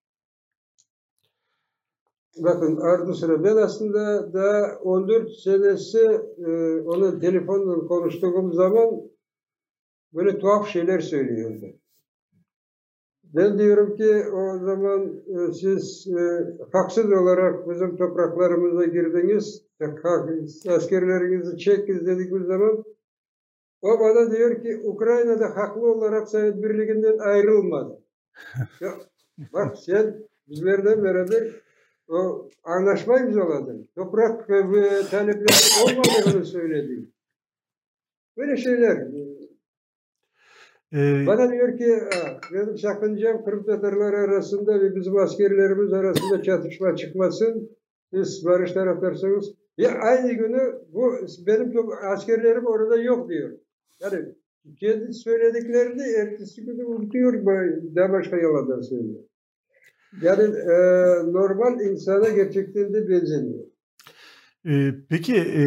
Bakın 2.39 2.77
ardı 2.77 3.15
sıra 3.15 3.45
ben 3.45 3.57
aslında 3.57 4.33
daha 4.33 4.79
14 4.79 5.31
senesi 5.45 6.21
e, 6.47 6.81
onun 6.81 7.21
telefonla 7.21 7.87
konuştuğum 7.87 8.53
zaman 8.53 8.91
böyle 10.13 10.39
tuhaf 10.39 10.69
şeyler 10.69 11.01
söylüyordu. 11.01 11.67
Ben 13.35 13.59
diyorum 13.59 13.97
ki 13.97 14.31
o 14.33 14.59
zaman 14.59 15.23
e, 15.27 15.53
siz 15.53 16.07
e, 16.09 16.47
haksız 16.73 17.13
olarak 17.13 17.71
bizim 17.71 17.97
topraklarımıza 17.97 18.85
girdiniz, 18.85 19.63
askerlerinizi 20.69 21.59
çektiniz 21.59 22.07
dedikleri 22.07 22.45
zaman 22.45 22.85
o 23.83 24.01
bana 24.01 24.31
diyor 24.31 24.63
ki 24.63 24.81
Ukrayna'da 24.85 25.57
haklı 25.57 25.93
olarak 25.93 26.29
Sovyet 26.29 26.63
Birliği'nden 26.63 27.19
ayrılmadı. 27.19 28.03
ya, 28.81 28.91
bak 29.53 29.79
sen 29.79 30.15
bizlerden 30.49 31.05
beraber 31.05 31.63
o 32.09 32.49
anlaşma 32.65 33.19
imzaladın. 33.19 33.89
Toprak 33.95 34.51
ve 34.51 35.03
talepleri 35.11 35.85
olmadığını 35.85 36.45
söyledin. 36.45 37.15
Böyle 38.37 38.57
şeyler. 38.57 39.13
Ee, 40.97 41.27
Bana 41.27 41.53
diyor 41.53 41.79
ki 41.79 41.99
benim 42.53 42.79
sakıncam 42.79 43.45
Kırım 43.45 43.65
Tatarlar 43.65 44.13
arasında 44.13 44.81
ve 44.81 44.97
bizim 44.97 45.17
askerlerimiz 45.17 45.93
arasında 45.93 46.43
çatışma 46.43 46.97
çıkmasın. 46.97 47.71
Siz 48.15 48.45
barış 48.45 48.73
taraftarsınız. 48.73 49.55
Ya 49.79 49.91
aynı 49.91 50.33
günü 50.33 50.75
bu 50.93 51.13
benim 51.47 51.73
askerlerim 52.13 52.67
orada 52.67 52.97
yok 52.97 53.29
diyor. 53.29 53.51
Yani 54.01 54.25
kendi 54.81 55.13
söylediklerini 55.13 56.03
ertesi 56.03 56.65
günü 56.65 56.85
unutuyor, 56.85 57.47
daha 57.97 58.13
başka 58.13 58.37
yalanlar 58.37 58.83
söylüyor. 58.83 59.25
Yani 60.23 60.43
e, 60.43 60.77
normal 61.33 61.81
insana 61.81 62.29
gerçekten 62.29 62.95
de 62.95 63.09
benzemiyor. 63.09 63.65
Ee, 64.67 64.95
peki 65.09 65.37
e, 65.37 65.65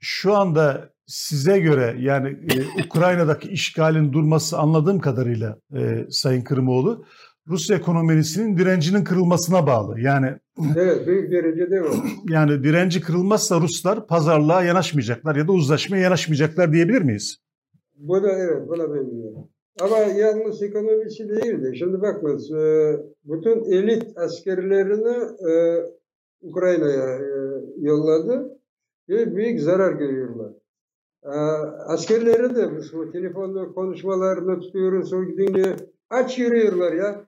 şu 0.00 0.32
anda 0.32 0.95
size 1.06 1.58
göre 1.58 1.96
yani 1.98 2.28
e, 2.28 2.84
Ukrayna'daki 2.86 3.48
işgalin 3.48 4.12
durması 4.12 4.58
anladığım 4.58 4.98
kadarıyla 4.98 5.58
e, 5.76 6.06
Sayın 6.10 6.42
Kırımoğlu 6.42 7.04
Rusya 7.48 7.76
ekonomisinin 7.76 8.56
direncinin 8.56 9.04
kırılmasına 9.04 9.66
bağlı. 9.66 10.00
Yani 10.00 10.26
Evet, 10.76 11.06
büyük 11.06 11.32
derecede 11.32 11.80
var. 11.80 11.94
Yani 12.28 12.64
direnci 12.64 13.00
kırılmazsa 13.00 13.60
Ruslar 13.60 14.06
pazarlığa 14.06 14.64
yanaşmayacaklar 14.64 15.36
ya 15.36 15.48
da 15.48 15.52
uzlaşmaya 15.52 16.02
yanaşmayacaklar 16.02 16.72
diyebilir 16.72 17.02
miyiz? 17.02 17.36
Bu 17.96 18.22
da 18.22 18.32
evet, 18.32 18.68
buna 18.68 18.94
benziyor. 18.94 19.32
Ama 19.80 19.96
yalnız 19.98 20.62
ekonomisi 20.62 21.28
değildi. 21.28 21.76
Şimdi 21.78 22.02
bakınız, 22.02 22.52
e, 22.52 22.96
bütün 23.24 23.72
elit 23.72 24.18
askerlerini 24.18 25.16
e, 25.50 25.82
Ukrayna'ya 26.40 27.18
e, 27.18 27.28
yolladı 27.80 28.58
ve 29.08 29.36
büyük 29.36 29.60
zarar 29.60 29.92
görüyorlar. 29.92 30.52
Askerleri 31.86 32.54
de 32.56 32.70
bu 32.92 33.12
telefonda 33.12 33.64
konuşmalarını 33.64 34.60
tutuyoruz, 34.60 35.12
o 35.12 35.22
dinliyor. 35.22 35.76
Aç 36.10 36.38
yürüyorlar 36.38 36.92
ya. 36.92 37.26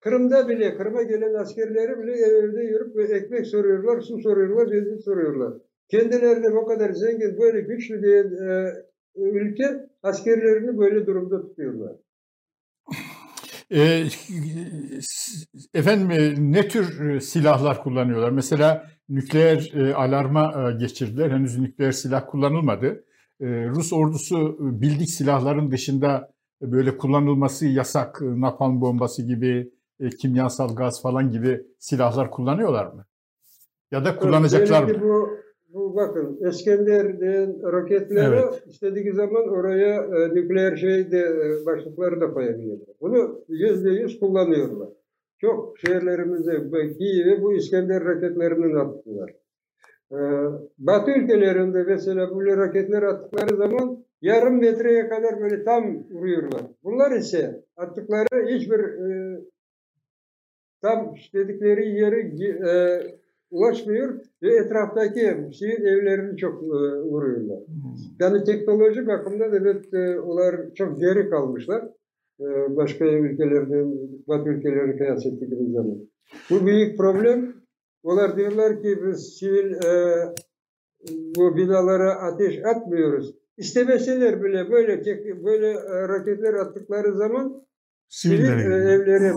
Kırım'da 0.00 0.48
bile, 0.48 0.76
Kırım'a 0.76 1.02
gelen 1.02 1.34
askerleri 1.34 1.98
bile 1.98 2.12
evde 2.12 2.62
yürüp 2.62 3.10
ekmek 3.10 3.46
soruyorlar, 3.46 4.00
su 4.00 4.18
soruyorlar, 4.18 4.70
benzin 4.70 4.98
soruyorlar. 4.98 5.52
Kendilerini 5.88 6.58
o 6.58 6.66
kadar 6.66 6.92
zengin, 6.92 7.38
böyle 7.38 7.60
güçlü 7.60 8.02
diye 8.02 8.24
ülke 9.16 9.86
askerlerini 10.02 10.78
böyle 10.78 11.06
durumda 11.06 11.42
tutuyorlar. 11.42 11.96
E, 13.72 14.04
efendim 15.74 16.10
e, 16.10 16.34
ne 16.38 16.68
tür 16.68 17.10
e, 17.10 17.20
silahlar 17.20 17.82
kullanıyorlar? 17.82 18.30
Mesela 18.30 18.86
nükleer 19.08 19.72
e, 19.74 19.94
alarma 19.94 20.70
e, 20.70 20.78
geçirdiler. 20.78 21.30
Henüz 21.30 21.58
nükleer 21.58 21.92
silah 21.92 22.26
kullanılmadı. 22.26 23.04
E, 23.40 23.68
Rus 23.68 23.92
ordusu 23.92 24.36
e, 24.38 24.80
bildik 24.80 25.10
silahların 25.10 25.70
dışında 25.70 26.30
böyle 26.62 26.96
kullanılması 26.96 27.66
yasak 27.66 28.22
e, 28.22 28.40
napalm 28.40 28.80
bombası 28.80 29.22
gibi, 29.22 29.70
e, 30.00 30.08
kimyasal 30.08 30.76
gaz 30.76 31.02
falan 31.02 31.30
gibi 31.30 31.66
silahlar 31.78 32.30
kullanıyorlar 32.30 32.86
mı? 32.86 33.04
Ya 33.90 34.04
da 34.04 34.16
kullanacaklar 34.16 34.82
mı? 34.82 35.02
Bu 35.02 35.28
bu 35.74 35.96
bakın 35.96 36.38
İskender'den 36.50 37.72
roketleri 37.72 38.26
evet. 38.26 38.62
istediği 38.66 39.12
zaman 39.12 39.48
oraya 39.48 39.94
e, 40.02 40.34
nükleer 40.34 40.76
şey 40.76 41.10
de 41.10 41.18
e, 41.18 41.66
başlıkları 41.66 42.20
da 42.20 42.32
koyabiliyorlar. 42.32 42.94
Bunu 43.00 43.44
yüzde 43.48 43.90
yüz 43.90 44.20
kullanıyorlar. 44.20 44.88
Çok 45.38 45.78
şehirlerimizde 45.78 46.52
Kiev'e 46.98 47.42
bu 47.42 47.54
İskender 47.54 48.04
roketlerini 48.04 48.78
attılar. 48.78 49.34
E, 50.12 50.18
Batı 50.78 51.10
ülkelerinde 51.10 51.82
mesela 51.82 52.38
böyle 52.38 52.56
roketler 52.56 53.02
attıkları 53.02 53.56
zaman 53.56 54.04
yarım 54.22 54.60
metreye 54.60 55.08
kadar 55.08 55.40
böyle 55.40 55.64
tam 55.64 56.04
vuruyorlar. 56.10 56.62
Bunlar 56.84 57.10
ise 57.10 57.64
attıkları 57.76 58.46
hiçbir 58.46 58.78
e, 58.78 59.40
tam 60.82 61.14
dedikleri 61.34 61.88
yeri 61.88 62.44
e, 62.68 63.00
ulaşmıyor 63.50 64.20
ve 64.42 64.56
etraftaki 64.56 65.36
şehir 65.52 65.80
evlerini 65.80 66.36
çok 66.36 66.62
e, 66.62 66.76
vuruyorlar. 67.02 67.58
Hmm. 67.66 67.94
Yani 68.20 68.44
teknoloji 68.44 69.06
bakımından 69.06 69.54
evet 69.54 69.94
e, 69.94 70.20
onlar 70.20 70.74
çok 70.74 71.00
geri 71.00 71.30
kalmışlar. 71.30 71.84
E, 72.40 72.76
başka 72.76 73.04
ülkelerden, 73.04 73.94
Batı 74.28 74.50
ülkelerine 74.50 74.96
kıyas 74.96 75.26
ettiğimiz 75.26 75.72
zaman. 75.72 75.98
Bu 76.50 76.66
büyük 76.66 76.98
problem. 76.98 77.59
Onlar 78.02 78.36
diyorlar 78.36 78.82
ki 78.82 78.98
biz 79.06 79.38
sivil 79.38 79.72
e, 79.72 80.34
bu 81.36 81.56
binalara 81.56 82.14
ateş 82.14 82.58
atmıyoruz. 82.64 83.34
İstemeseler 83.56 84.42
bile 84.42 84.70
böyle 84.70 85.04
böyle 85.44 85.68
e, 85.70 86.08
raketler 86.08 86.54
attıkları 86.54 87.16
zaman 87.16 87.66
sivil 88.08 88.44
e, 88.44 88.52
evlere, 88.92 89.32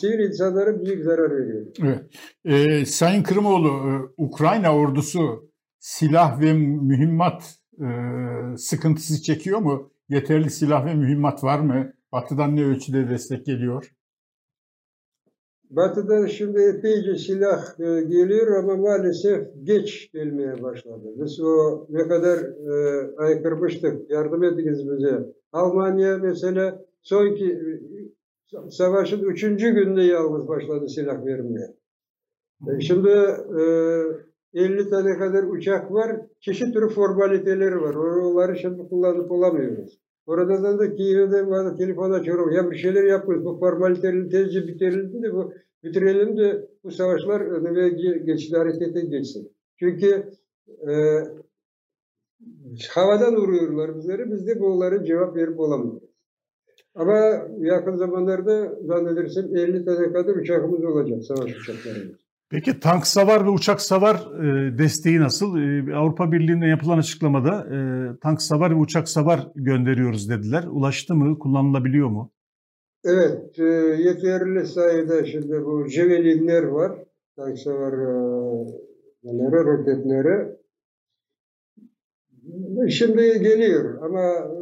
sivil 0.00 0.18
insanlara 0.18 0.84
büyük 0.84 1.04
zarar 1.04 1.30
veriyor. 1.30 1.66
Evet. 1.82 2.04
Ee, 2.44 2.86
Sayın 2.86 3.22
Kırımoğlu, 3.22 3.68
e, 3.68 4.22
Ukrayna 4.22 4.76
ordusu 4.76 5.50
silah 5.78 6.40
ve 6.40 6.52
mühimmat 6.52 7.56
e, 7.80 7.86
sıkıntısı 8.56 9.22
çekiyor 9.22 9.58
mu? 9.58 9.92
Yeterli 10.08 10.50
silah 10.50 10.86
ve 10.86 10.94
mühimmat 10.94 11.44
var 11.44 11.58
mı? 11.58 11.92
Batı'dan 12.12 12.56
ne 12.56 12.64
ölçüde 12.64 13.08
destek 13.10 13.46
geliyor? 13.46 13.92
Batı'dan 15.76 16.26
şimdi 16.26 16.60
epeyce 16.60 17.16
silah 17.16 17.80
e, 17.80 18.02
geliyor 18.02 18.56
ama 18.56 18.76
maalesef 18.76 19.48
geç 19.62 20.12
gelmeye 20.12 20.62
başladı. 20.62 21.02
Biz 21.16 21.40
o 21.40 21.86
ne 21.90 22.08
kadar 22.08 22.38
e, 22.38 23.10
aykırmıştık, 23.16 24.10
yardım 24.10 24.44
ediniz 24.44 24.90
bize. 24.90 25.32
Almanya 25.52 26.18
mesela 26.18 26.84
sonki 27.02 27.60
savaşın 28.70 29.24
üçüncü 29.24 29.70
günde 29.70 30.02
yalnız 30.02 30.48
başladı 30.48 30.88
silah 30.88 31.26
vermeye. 31.26 31.74
E 32.68 32.80
şimdi 32.80 33.10
e, 33.58 33.62
50 34.54 34.90
tane 34.90 35.18
kadar 35.18 35.42
uçak 35.42 35.92
var, 35.92 36.16
çeşit 36.40 36.74
türlü 36.74 36.88
formaliteleri 36.88 37.80
var. 37.80 37.94
Oraları 37.94 38.56
şimdi 38.56 38.88
kullanıp 38.88 39.30
olamıyoruz. 39.30 40.01
Oradan 40.26 40.78
da 40.78 40.94
Kiev'de 40.94 41.50
bana 41.50 41.76
telefon 41.76 42.10
açıyorum. 42.10 42.52
Ya 42.52 42.70
bir 42.70 42.76
şeyler 42.76 43.04
yapıyoruz. 43.04 43.44
Bu 43.44 43.58
formaliteleri 43.58 44.28
tezce 44.28 44.66
bitirelim 44.66 45.22
de 45.22 45.32
bu 45.32 45.52
bitirelim 45.84 46.36
de 46.36 46.68
bu 46.84 46.90
savaşlar 46.90 47.40
önüme 47.40 47.88
geçti 48.24 48.56
harekete 48.56 49.00
geçsin. 49.00 49.52
Çünkü 49.78 50.30
e, 50.88 50.92
havadan 52.90 53.36
vuruyorlar 53.36 53.96
bizleri. 53.96 54.32
Biz 54.32 54.46
de 54.46 54.60
bunlara 54.60 55.04
cevap 55.04 55.36
verip 55.36 55.60
olamıyoruz. 55.60 56.12
Ama 56.94 57.48
yakın 57.58 57.96
zamanlarda 57.96 58.78
zannedersem 58.82 59.56
50 59.56 59.84
tane 59.84 60.12
kadar 60.12 60.36
uçağımız 60.36 60.84
olacak, 60.84 61.24
savaş 61.24 61.56
uçaklarımız. 61.56 62.21
Peki 62.52 62.80
tank 62.80 63.06
savar 63.06 63.44
ve 63.44 63.48
uçak 63.48 63.80
savar 63.80 64.16
e, 64.16 64.78
desteği 64.78 65.20
nasıl? 65.20 65.58
E, 65.58 65.94
Avrupa 65.94 66.32
Birliği'nde 66.32 66.66
yapılan 66.66 66.98
açıklamada 66.98 67.66
e, 67.74 67.76
tank 68.20 68.42
savar 68.42 68.70
ve 68.70 68.74
uçak 68.74 69.08
savar 69.08 69.48
gönderiyoruz 69.54 70.30
dediler. 70.30 70.64
Ulaştı 70.70 71.14
mı? 71.14 71.38
Kullanılabiliyor 71.38 72.08
mu? 72.08 72.32
Evet, 73.04 73.58
e, 73.58 73.62
yeterli 74.02 74.66
sayıda 74.66 75.24
şimdi 75.24 75.64
bu 75.64 75.86
Javelinler 75.88 76.62
var. 76.62 76.92
Tank 77.36 77.58
savar 77.58 77.92
e, 77.92 79.64
roketleri. 79.64 80.56
Şimdi 82.90 83.22
geliyor 83.22 84.02
ama 84.02 84.22
e, 84.22 84.54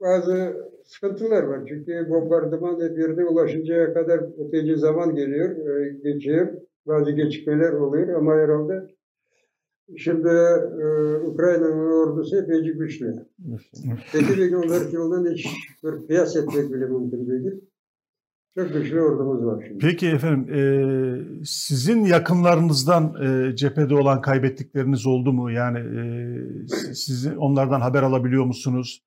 bazı 0.00 0.56
sıkıntılar 0.84 1.42
var. 1.42 1.60
Çünkü 1.68 2.06
bombardıman 2.10 2.80
yerine 2.80 3.24
ulaşıncaya 3.24 3.94
kadar 3.94 4.46
öteci 4.46 4.76
zaman 4.76 5.14
geliyor, 5.14 5.50
e, 5.50 5.98
geçiyor. 6.04 6.67
Bazı 6.88 7.10
gecikmeler 7.10 7.72
oluyor 7.72 8.08
ama 8.08 8.32
herhalde 8.32 8.88
şimdi 9.96 10.28
e, 10.28 11.16
Ukrayna'nın 11.26 11.90
ordusu 11.90 12.36
epeyce 12.36 12.70
güçlü. 12.70 13.14
Peki 14.12 14.36
bir 14.36 14.52
14 14.52 14.92
yıldan 14.92 15.32
hiç 15.32 15.46
bir 15.84 16.06
kıyas 16.06 16.36
etmek 16.36 16.72
bile 16.72 16.86
mümkün 16.86 17.28
değil. 17.28 17.60
Çok 18.54 18.72
güçlü 18.72 19.00
ordumuz 19.00 19.46
var 19.46 19.64
şimdi. 19.68 19.86
Peki 19.86 20.08
efendim, 20.08 20.54
e, 20.54 20.60
sizin 21.44 22.04
yakınlarınızdan 22.04 23.14
e, 23.22 23.56
cephede 23.56 23.94
olan 23.94 24.20
kaybettikleriniz 24.20 25.06
oldu 25.06 25.32
mu? 25.32 25.50
Yani 25.50 25.78
e, 25.78 26.04
sizin 26.94 27.36
onlardan 27.36 27.80
haber 27.80 28.02
alabiliyor 28.02 28.44
musunuz? 28.44 29.04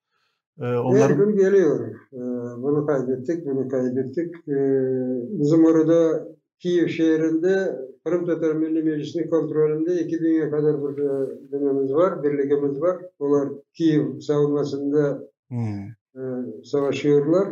E, 0.60 0.64
onların... 0.66 1.10
Her 1.10 1.26
gün 1.26 1.38
geliyor. 1.38 1.90
E, 2.14 2.22
bunu 2.62 2.86
kaybettik, 2.86 3.46
bunu 3.46 3.68
kaybettik. 3.68 4.36
E, 4.36 4.58
bizim 5.40 5.66
orada 5.66 6.28
Kiev 6.62 6.88
şehrinde 6.88 7.80
Kırım 8.06 8.26
Tatar 8.26 8.56
Milli 8.56 8.84
Meclisi'nin 8.84 9.30
kontrolünde 9.30 10.02
iki 10.02 10.20
dünya 10.20 10.52
kadar 10.52 10.84
bir 10.84 10.98
birimiz 11.52 11.94
var, 11.94 12.24
birliğimiz 12.24 12.82
var. 12.82 12.98
Onlar 13.20 13.50
Kiev 13.74 14.20
savunmasında 14.20 15.28
hmm. 15.48 15.86
e, 16.16 16.22
savaşıyorlar. 16.64 17.48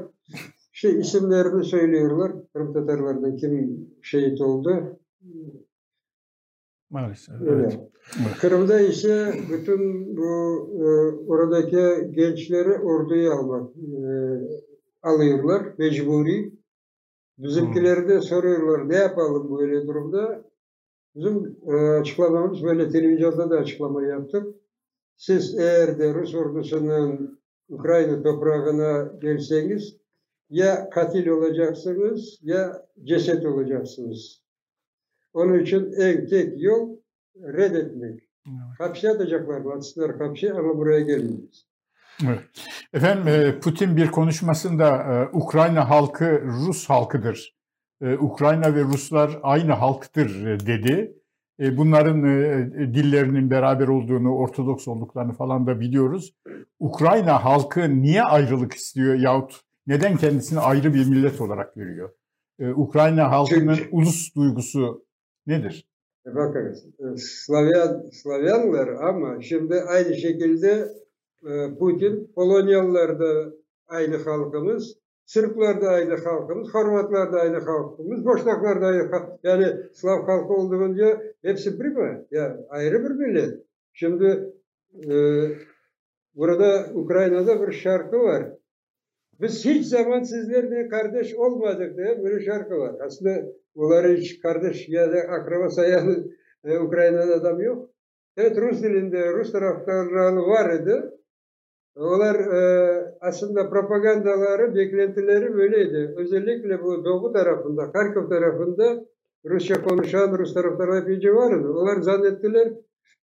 İşte 0.73 0.99
isimlerini 0.99 1.63
söylüyorlar. 1.63 2.31
Kırım 2.53 2.73
Tatarlardan 2.73 3.35
kim 3.35 3.87
şehit 4.01 4.41
oldu. 4.41 4.99
Maalesef. 6.89 7.35
Evet. 7.41 7.79
Kırım'da 8.41 8.79
ise 8.79 9.33
bütün 9.51 10.17
bu 10.17 10.29
e, 10.73 10.87
oradaki 11.27 12.11
gençleri 12.11 12.73
orduya 12.79 13.33
almak 13.33 13.69
e, 13.77 14.11
alıyorlar 15.03 15.61
mecburi. 15.77 16.58
Bizimkileri 17.39 18.07
de 18.07 18.21
soruyorlar 18.21 18.89
ne 18.89 18.95
yapalım 18.95 19.57
böyle 19.57 19.87
durumda. 19.87 20.43
Bizim 21.15 21.57
e, 21.67 21.73
açıklamamız 21.73 22.63
böyle 22.63 22.89
televizyonda 22.89 23.49
da 23.49 23.57
açıklama 23.57 24.03
yaptık. 24.03 24.55
Siz 25.17 25.59
eğer 25.59 25.99
de 25.99 26.13
Rus 26.13 26.35
ordusunun 26.35 27.39
Ukrayna 27.69 28.23
toprağına 28.23 29.11
gelseniz 29.21 29.97
ya 30.49 30.89
katil 30.89 31.27
olacaksınız 31.27 32.39
ya 32.41 32.85
ceset 33.03 33.45
olacaksınız. 33.45 34.43
Onun 35.33 35.59
için 35.59 35.91
en 35.91 36.27
tek 36.27 36.61
yol 36.61 36.97
reddetmek. 37.35 38.29
Evet. 38.47 38.79
Hapse 38.79 39.09
atacaklar, 39.09 39.75
atsınlar 39.75 40.17
hapse 40.17 40.53
ama 40.53 40.77
buraya 40.77 40.99
gelmeyiz. 40.99 41.65
Evet. 42.27 42.39
Efendim 42.93 43.27
e, 43.27 43.59
Putin 43.59 43.97
bir 43.97 44.11
konuşmasında 44.11 44.97
e, 44.97 45.37
Ukrayna 45.37 45.89
halkı 45.89 46.41
Rus 46.41 46.89
halkıdır. 46.89 47.55
E, 48.01 48.13
Ukrayna 48.17 48.75
ve 48.75 48.81
Ruslar 48.81 49.39
aynı 49.43 49.73
halktır 49.73 50.59
dedi. 50.67 51.15
Bunların 51.77 52.23
dillerinin 52.93 53.51
beraber 53.51 53.87
olduğunu, 53.87 54.35
Ortodoks 54.35 54.87
olduklarını 54.87 55.33
falan 55.33 55.67
da 55.67 55.79
biliyoruz. 55.79 56.33
Ukrayna 56.79 57.45
halkı 57.45 58.01
niye 58.01 58.23
ayrılık 58.23 58.73
istiyor 58.73 59.15
yahut 59.15 59.61
neden 59.87 60.17
kendisini 60.17 60.59
ayrı 60.59 60.93
bir 60.93 61.09
millet 61.09 61.41
olarak 61.41 61.75
görüyor? 61.75 62.09
Ukrayna 62.75 63.31
halkının 63.31 63.75
Çünkü, 63.75 63.89
ulus 63.91 64.35
duygusu 64.35 65.05
nedir? 65.47 65.87
Bakınız, 66.25 66.85
Slavyan, 67.17 68.09
Slavyanlar 68.11 68.87
ama 68.87 69.41
şimdi 69.41 69.81
aynı 69.81 70.15
şekilde 70.15 70.87
Putin, 71.79 72.31
Polonyalılar 72.35 73.19
da 73.19 73.53
aynı 73.87 74.17
halkımız, 74.17 74.99
Sırplar 75.25 75.81
da 75.81 75.89
aynı 75.89 76.15
halkımız, 76.15 76.73
Horvatlar 76.73 77.33
da 77.33 77.39
aynı 77.39 77.57
halkımız, 77.57 78.25
Boşnaklar 78.25 78.81
da 78.81 78.85
aynı 78.85 79.11
halkımız. 79.11 79.39
Yani 79.43 79.75
Slav 79.93 80.25
halkı 80.25 80.53
olduğunca 80.53 81.21
hepsi 81.41 81.79
bir 81.79 81.85
mi? 81.85 82.25
Ya 82.31 82.57
ayrı 82.69 83.03
bir 83.03 83.09
millet. 83.09 83.59
Şimdi 83.93 84.53
e, 85.09 85.13
burada 86.35 86.85
Ukrayna'da 86.93 87.67
bir 87.67 87.71
şarkı 87.71 88.19
var. 88.19 88.45
Biz 89.41 89.65
hiç 89.65 89.85
zaman 89.85 90.23
sizlerle 90.23 90.87
kardeş 90.87 91.35
olmadık 91.35 91.97
diye 91.97 92.23
bir 92.25 92.41
şarkı 92.45 92.77
var. 92.77 92.95
Aslında 93.05 93.45
onları 93.75 94.15
hiç 94.15 94.41
kardeş 94.41 94.89
ya 94.89 95.11
da 95.11 95.17
akraba 95.17 95.69
sayan 95.69 96.31
e, 96.63 96.79
Ukrayna'da 96.79 97.33
adam 97.33 97.61
yok. 97.61 97.89
Evet 98.37 98.57
Rus 98.57 98.83
dilinde 98.83 99.33
Rus 99.33 99.51
taraftarları 99.51 100.47
var 100.47 100.73
idi. 100.73 101.03
Onlar 101.95 102.35
e, 102.35 102.61
aslında 103.21 103.69
propagandaları, 103.69 104.75
beklentileri 104.75 105.53
böyleydi. 105.53 106.13
Özellikle 106.17 106.83
bu 106.83 107.05
doğu 107.05 107.33
tarafında, 107.33 107.91
Kharkov 107.91 108.29
tarafında 108.29 109.05
Rusça 109.45 109.83
konuşan 109.83 110.37
Rus 110.39 110.53
taraftarı 110.53 110.97
epeyce 110.97 111.33
vardı. 111.33 111.73
Onlar 111.73 112.01
zannettiler 112.01 112.67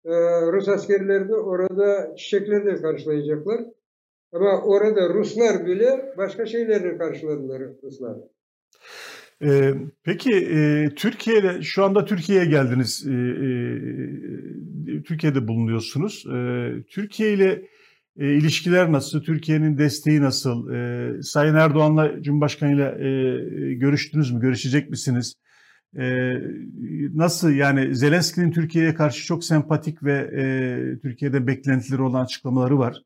e, 0.05 0.13
Rus 0.53 0.69
askerlerini 0.69 1.35
orada 1.35 2.15
çiçeklerle 2.17 2.83
karşılayacaklar. 2.83 3.61
Ama 4.33 4.63
orada 4.63 5.15
Ruslar 5.15 5.67
bile 5.67 6.15
başka 6.19 6.47
şeylerle 6.47 6.99
karşıladılar 6.99 7.63
Ruslar. 7.83 8.17
Ee, 9.43 9.75
peki 10.05 10.31
e, 10.35 10.89
Türkiye'de 10.97 11.63
şu 11.63 11.85
anda 11.85 12.05
Türkiye'ye 12.05 12.45
geldiniz, 12.45 13.07
e, 13.07 13.13
e, 13.13 15.03
Türkiye'de 15.03 15.49
bulunuyorsunuz. 15.49 16.27
E, 16.27 16.69
Türkiye 16.91 17.33
ile 17.33 17.63
e, 18.19 18.35
ilişkiler 18.35 18.93
nasıl? 18.93 19.23
Türkiye'nin 19.23 19.79
desteği 19.79 20.21
nasıl? 20.21 20.71
E, 20.73 21.23
Sayın 21.23 21.55
Erdoğan'la 21.55 22.23
Cumhurbaşkanı 22.23 22.75
ile 22.75 22.85
e, 22.85 23.75
görüştünüz 23.75 24.33
mü? 24.33 24.41
Görüşecek 24.41 24.91
misiniz? 24.91 25.35
E, 25.97 26.33
nasıl 27.15 27.51
yani 27.51 27.97
Zelenski'nin 27.97 28.51
Türkiye'ye 28.51 28.95
karşı 28.95 29.27
çok 29.27 29.45
sempatik 29.45 30.03
ve 30.03 30.13
e, 30.13 30.45
Türkiye'de 31.03 31.47
beklentileri 31.47 32.03
olan 32.03 32.25
açıklamaları 32.25 32.79
var. 32.79 33.03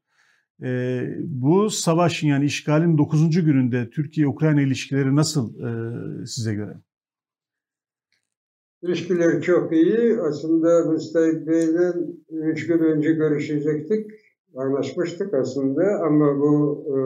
E, 0.62 1.02
bu 1.18 1.70
savaşın 1.70 2.28
yani 2.28 2.44
işgalin 2.44 2.98
9. 2.98 3.44
gününde 3.44 3.90
Türkiye-Ukrayna 3.90 4.60
ilişkileri 4.60 5.16
nasıl 5.16 5.54
e, 5.60 6.26
size 6.26 6.54
göre? 6.54 6.72
İlişkiler 8.82 9.42
çok 9.42 9.72
iyi. 9.72 10.20
Aslında 10.20 10.90
Mustafa 10.90 11.46
Bey'den 11.46 12.06
3 12.30 12.66
gün 12.66 12.78
önce 12.78 13.12
görüşecektik 13.12 14.10
anlaşmıştık 14.56 15.34
aslında 15.34 15.82
ama 16.06 16.40
bu 16.40 16.84
e, 16.86 16.96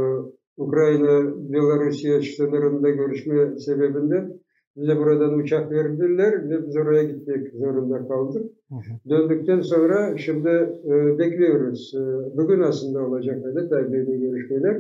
Ukrayna-Belarusya 0.57 2.21
sınırında 2.23 2.91
görüşme 2.91 3.59
sebebinden 3.59 4.43
bize 4.77 4.97
buradan 4.97 5.39
uçak 5.39 5.73
verdiler 5.73 6.51
ve 6.51 6.67
biz 6.67 6.77
oraya 6.77 7.05
gitmek 7.05 7.53
zorunda 7.53 8.09
kaldık. 8.09 8.53
Hı 8.69 8.75
hı. 8.75 9.11
Döndükten 9.11 9.61
sonra 9.61 10.19
şimdi 10.19 10.49
e, 10.85 11.19
bekliyoruz. 11.19 11.95
E, 11.95 12.01
bugün 12.37 12.61
aslında 12.61 13.07
olacak 13.07 13.47
öyle 13.47 13.69
tabii 13.69 14.21
görüşmeler. 14.21 14.77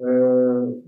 E, 0.00 0.08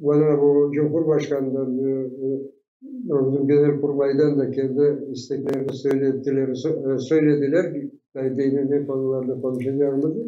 bana 0.03 0.43
bu 0.43 0.73
Cumhurbaşkanı'ndan 0.75 1.79
e, 1.79 1.91
e 1.91 3.27
bizim 3.27 3.49
genel 3.49 3.81
kurmaydan 3.81 4.39
da 4.39 4.51
kendi 4.51 5.11
isteklerini 5.13 5.73
söylediler, 5.73 6.49
e, 6.49 6.99
söylediler. 6.99 7.77
Yani 8.15 8.37
dini 8.37 8.87
konularda 8.87 9.41
konuşacağımızı. 9.41 10.25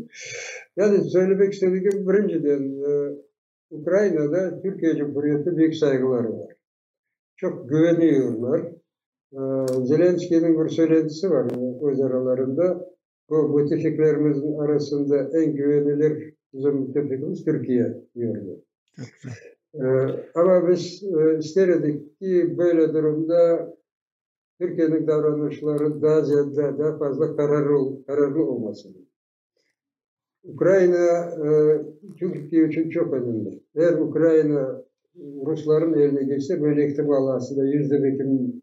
Yani 0.76 1.10
söylemek 1.10 1.52
istediğim 1.52 2.08
birinciden 2.08 2.62
e, 2.90 3.16
Ukrayna'da 3.70 4.62
Türkiye 4.62 4.96
Cumhuriyeti 4.96 5.56
büyük 5.56 5.74
saygıları 5.74 6.38
var. 6.38 6.56
Çok 7.36 7.68
güveniyorlar. 7.68 8.60
E, 9.32 9.40
Zelenski'nin 9.84 10.64
bir 10.64 10.68
söylentisi 10.68 11.30
var 11.30 11.44
e, 11.44 11.86
öz 11.86 12.00
aralarında. 12.00 12.96
Bu 13.30 13.48
müttefiklerimizin 13.48 14.58
arasında 14.58 15.38
en 15.38 15.54
güvenilir 15.54 16.34
bizim 16.54 16.74
müttefikimiz 16.74 17.44
Türkiye 17.44 18.02
diyordu. 18.14 18.62
Ee, 19.74 19.80
ama 20.34 20.68
biz 20.68 21.02
e, 21.02 21.38
isterdik 21.38 22.18
ki 22.18 22.54
böyle 22.58 22.94
durumda 22.94 23.72
Türkiye'nin 24.60 25.06
davranışları 25.06 26.02
daha 26.02 26.22
ziyade 26.22 26.78
daha 26.78 26.98
fazla 26.98 27.36
kararlı, 27.36 28.06
kararlı 28.06 28.44
olmasını. 28.44 29.05
Ukrayna 30.46 31.30
e, 31.46 31.48
Türkiye 32.18 32.68
için 32.68 32.90
çok 32.90 33.12
önemli. 33.12 33.60
Eğer 33.74 33.92
Ukrayna 33.92 34.82
Rusların 35.46 35.94
eline 35.94 36.24
geçse 36.24 36.62
böyle 36.62 36.86
ihtimal 36.86 37.26
aslında 37.26 37.64
yüzde 37.64 38.02
bekim 38.02 38.62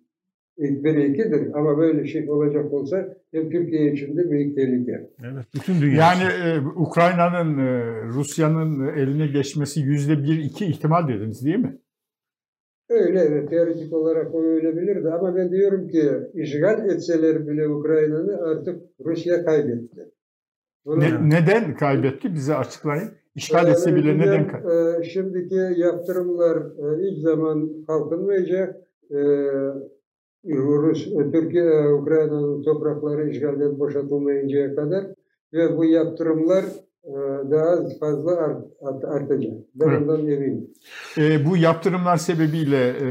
bir 0.58 0.96
ikidir. 0.96 1.52
Ama 1.54 1.78
böyle 1.78 2.06
şey 2.06 2.30
olacak 2.30 2.74
olsa 2.74 3.18
hem 3.32 3.50
Türkiye 3.50 3.94
için 3.94 4.18
de 4.18 4.32
büyük 4.32 4.56
tehlike. 4.56 5.10
Evet, 5.20 5.46
bütün 5.56 5.82
dünya 5.82 5.96
Yani 5.96 6.24
e, 6.24 6.60
Ukrayna'nın 6.76 7.58
e, 7.58 8.02
Rusya'nın 8.04 8.88
eline 8.88 9.28
geçmesi 9.28 9.80
yüzde 9.80 10.24
bir 10.24 10.40
iki 10.44 10.66
ihtimal 10.66 11.08
dediniz 11.08 11.46
değil 11.46 11.60
mi? 11.60 11.78
Öyle 12.90 13.20
evet 13.20 13.50
teoretik 13.50 13.94
olarak 13.94 14.36
o 14.36 14.44
öyle 14.44 14.78
bilirdi 14.78 15.10
ama 15.10 15.36
ben 15.36 15.52
diyorum 15.52 15.88
ki 15.88 16.04
işgal 16.34 16.90
etseler 16.90 17.48
bile 17.48 17.68
Ukrayna'nı 17.68 18.38
artık 18.42 18.82
Rusya 19.06 19.46
kaybetti. 19.46 20.12
Ne- 20.86 21.30
neden 21.30 21.76
kaybetti? 21.76 22.34
Bize 22.34 22.56
açıklayın. 22.56 23.12
İşgal 23.36 23.68
Ee, 23.68 23.72
etse 23.72 23.96
bile 23.96 24.14
bir 24.16 24.20
de, 24.20 24.28
neden 24.28 24.48
kaybetti? 24.48 25.00
e, 25.00 25.04
şimdiki 25.04 25.56
yaptırımlar 25.82 26.58
e, 26.58 27.08
ilk 27.10 27.20
zaman 27.20 27.70
kalkınmayacak. 27.88 28.76
E, 29.12 29.18
Rus, 30.48 31.08
e, 31.08 31.32
Türkiye, 31.32 31.64
e, 31.66 31.88
Ukrayna'nın 31.94 32.64
toprakları 32.64 33.30
işgalden 33.30 33.80
boşaltılmayıncaya 33.80 34.76
kadar 34.76 35.06
ve 35.54 35.78
bu 35.78 35.86
yaptırımlar 35.86 36.64
e, 37.04 37.12
daha 37.52 37.76
fazla 38.00 38.32
art- 38.38 38.66
art- 38.82 39.06
artacak. 39.06 39.54
Ben 39.76 39.90
Evet. 39.90 40.02
ondan 40.02 40.28
eminim. 40.28 40.68
E, 41.18 41.46
bu 41.46 41.58
yaptırımlar 41.58 42.18
sebebiyle 42.18 42.88
e, 42.88 43.08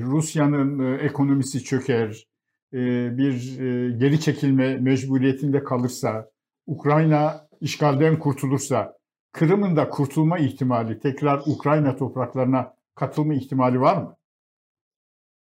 Rusya'nın 0.00 0.78
e, 0.78 0.94
ekonomisi 1.02 1.64
çöker, 1.64 2.26
e, 2.74 2.78
bir 3.18 3.58
e, 3.60 3.90
geri 3.98 4.20
çekilme 4.20 4.76
mecburiyetinde 4.78 5.64
kalırsa, 5.64 6.30
Ukrayna 6.66 7.48
işgalden 7.60 8.18
kurtulursa, 8.18 8.96
Kırım'ın 9.32 9.76
da 9.76 9.88
kurtulma 9.88 10.38
ihtimali, 10.38 11.00
tekrar 11.00 11.42
Ukrayna 11.46 11.96
topraklarına 11.96 12.74
katılma 12.94 13.34
ihtimali 13.34 13.80
var 13.80 14.02
mı? 14.02 14.16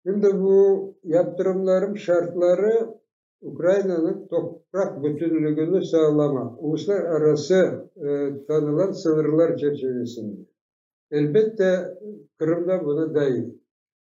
Şimdi 0.06 0.40
bu 0.40 0.94
yaptırımların 1.04 1.94
şartları 1.94 2.94
Ukrayna'nın 3.40 4.28
toprak 4.28 5.02
bütünlüğünü 5.02 5.84
sağlama, 5.84 6.56
uluslararası 6.58 7.90
e, 7.96 8.06
tanılan 8.46 8.92
sınırlar 8.92 9.56
çerçevesinde. 9.56 10.40
Elbette 11.10 11.98
Kırım'da 12.38 12.84
buna 12.84 13.14
dahil. 13.14 13.44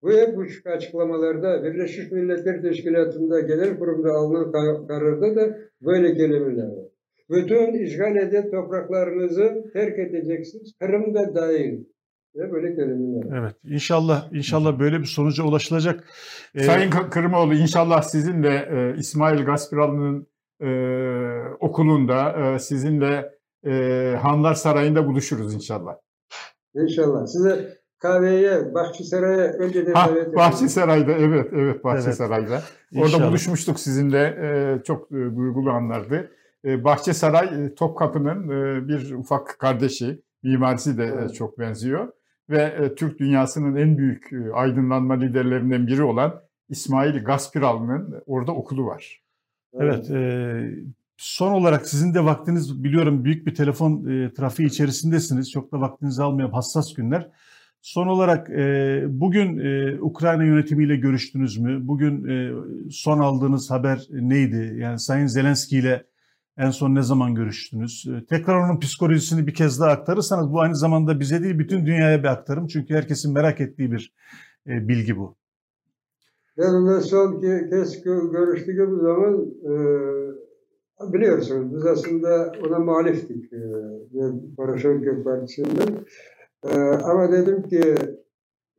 Bu 0.04 0.12
hep 0.12 0.38
bu 0.38 0.70
açıklamalarda 0.70 1.64
Birleşmiş 1.64 2.12
Milletler 2.12 2.62
Teşkilatı'nda 2.62 3.40
genel 3.40 3.80
kurumda 3.80 4.12
alınan 4.12 4.52
ka- 4.52 4.88
kararda 4.88 5.36
da 5.36 5.58
böyle 5.82 6.14
kelimeler 6.14 6.68
var. 6.68 6.81
Bütün 7.32 7.74
işgal 7.86 8.16
eden 8.16 8.52
topraklarınızı 8.52 9.64
terk 9.74 10.00
edeceksiniz. 10.00 10.74
Kırım 10.80 11.14
da 11.16 11.36
dahil. 11.36 11.80
Ve 12.36 12.52
böyle 12.52 12.76
kelimeler. 12.76 13.38
Evet. 13.42 13.56
İnşallah 13.64 14.34
inşallah 14.34 14.80
böyle 14.80 15.00
bir 15.00 15.06
sonuca 15.06 15.44
ulaşılacak. 15.44 16.04
Ee, 16.56 16.64
Sayın 16.64 16.92
Kı- 16.92 17.10
Kırımoğlu 17.10 17.54
inşallah 17.54 18.02
sizinle 18.02 18.50
e, 18.72 18.98
İsmail 19.00 19.46
Gaspiralı'nın 19.46 20.28
e, 20.62 20.70
okulunda, 21.60 22.32
e, 22.56 22.60
sizinle 22.60 23.30
e, 23.66 23.72
Hanlar 24.22 24.54
Sarayı'nda 24.54 25.08
buluşuruz 25.08 25.54
inşallah. 25.54 25.96
İnşallah. 26.76 27.26
Size 27.26 27.78
kahveye, 28.00 28.74
Bahçesaray'a 28.74 29.54
önceden 29.54 29.94
Ha, 29.94 30.10
davet. 30.10 30.36
Bahçesaray'da, 30.36 31.12
evet, 31.12 31.48
evet 31.54 31.84
Bahçesaray'da. 31.84 32.62
Orada 32.96 33.06
İnşallah. 33.08 33.28
buluşmuştuk 33.30 33.80
sizinle. 33.80 34.20
e, 34.24 34.84
çok 34.84 35.12
e, 35.12 35.16
duygulu 35.16 35.70
anlardı. 35.70 36.32
E, 36.66 36.84
Bahçesaray 36.84 37.66
e, 37.66 37.76
Topkapı'nın 37.76 38.50
e, 38.50 38.88
bir 38.88 39.12
ufak 39.14 39.60
kardeşi. 39.60 40.22
Mimarisi 40.44 40.98
de 40.98 41.04
Evet. 41.04 41.36
çok 41.36 41.60
benziyor. 41.60 42.08
Ve 42.50 42.96
Türk 42.96 43.20
dünyasının 43.20 43.76
en 43.76 43.98
büyük 43.98 44.30
aydınlanma 44.54 45.14
liderlerinden 45.14 45.88
biri 45.88 46.04
olan 46.04 46.42
İsmail 46.70 47.24
Gaspiralı'nın 47.24 48.24
orada 48.26 48.52
okulu 48.52 48.86
var. 48.86 49.22
Evet. 49.80 50.12
son 51.18 51.52
olarak 51.52 51.88
sizin 51.88 52.14
de 52.14 52.26
vaktiniz 52.26 52.84
biliyorum 52.84 53.24
büyük 53.26 53.48
bir 53.48 53.56
telefon 53.56 54.04
trafiği 54.38 54.68
içerisindesiniz. 54.68 55.52
Çok 55.52 55.72
da 55.72 55.82
vaktinizi 55.82 56.24
almayan 56.24 56.50
hassas 56.50 56.94
günler. 56.94 57.30
Son 57.82 58.08
olarak 58.08 58.50
e, 58.50 59.04
bugün 59.08 59.58
e, 59.58 60.02
Ukrayna 60.02 60.44
yönetimiyle 60.44 60.96
görüştünüz 60.96 61.58
mü? 61.58 61.88
Bugün 61.88 62.28
e, 62.28 62.52
son 62.92 63.20
aldığınız 63.20 63.72
haber 63.72 64.08
neydi? 64.12 64.76
Yani 64.78 65.00
Sayın 65.00 65.28
Zelenski 65.28 65.78
ile 65.78 66.04
en 66.62 66.70
son 66.70 66.96
ne 66.96 67.02
zaman 67.02 67.36
görüştünüz? 67.36 68.08
E, 68.08 68.26
tekrar 68.26 68.56
onun 68.56 68.80
psikolojisini 68.80 69.48
bir 69.48 69.54
kez 69.54 69.80
daha 69.80 69.92
aktarırsanız 69.92 70.52
bu 70.54 70.62
aynı 70.62 70.76
zamanda 70.76 71.20
bize 71.20 71.44
değil 71.44 71.60
bütün 71.60 71.86
dünyaya 71.86 72.20
bir 72.20 72.28
aktarım. 72.28 72.68
Çünkü 72.68 72.94
herkesin 72.94 73.34
merak 73.34 73.62
ettiği 73.62 73.92
bir 73.92 74.14
e, 74.68 74.88
bilgi 74.88 75.18
bu. 75.18 75.36
Ben 76.58 76.70
onunla 76.70 77.02
son 77.02 77.42
ke- 77.42 77.70
kez 77.70 78.06
gö- 78.06 78.32
görüştüğüm 78.32 79.02
zaman 79.02 79.46
e, 79.66 79.74
biliyorsunuz 81.14 81.76
biz 81.76 81.86
aslında 81.86 82.52
ona 82.68 82.80
muhaliftik. 82.80 83.54
E, 83.54 83.60
ben 84.14 84.56
Poroshenko 84.56 85.24
Partisi'nden. 85.24 86.06
E, 86.64 86.78
ama 86.80 87.32
dedim 87.32 87.64
ki 87.64 87.96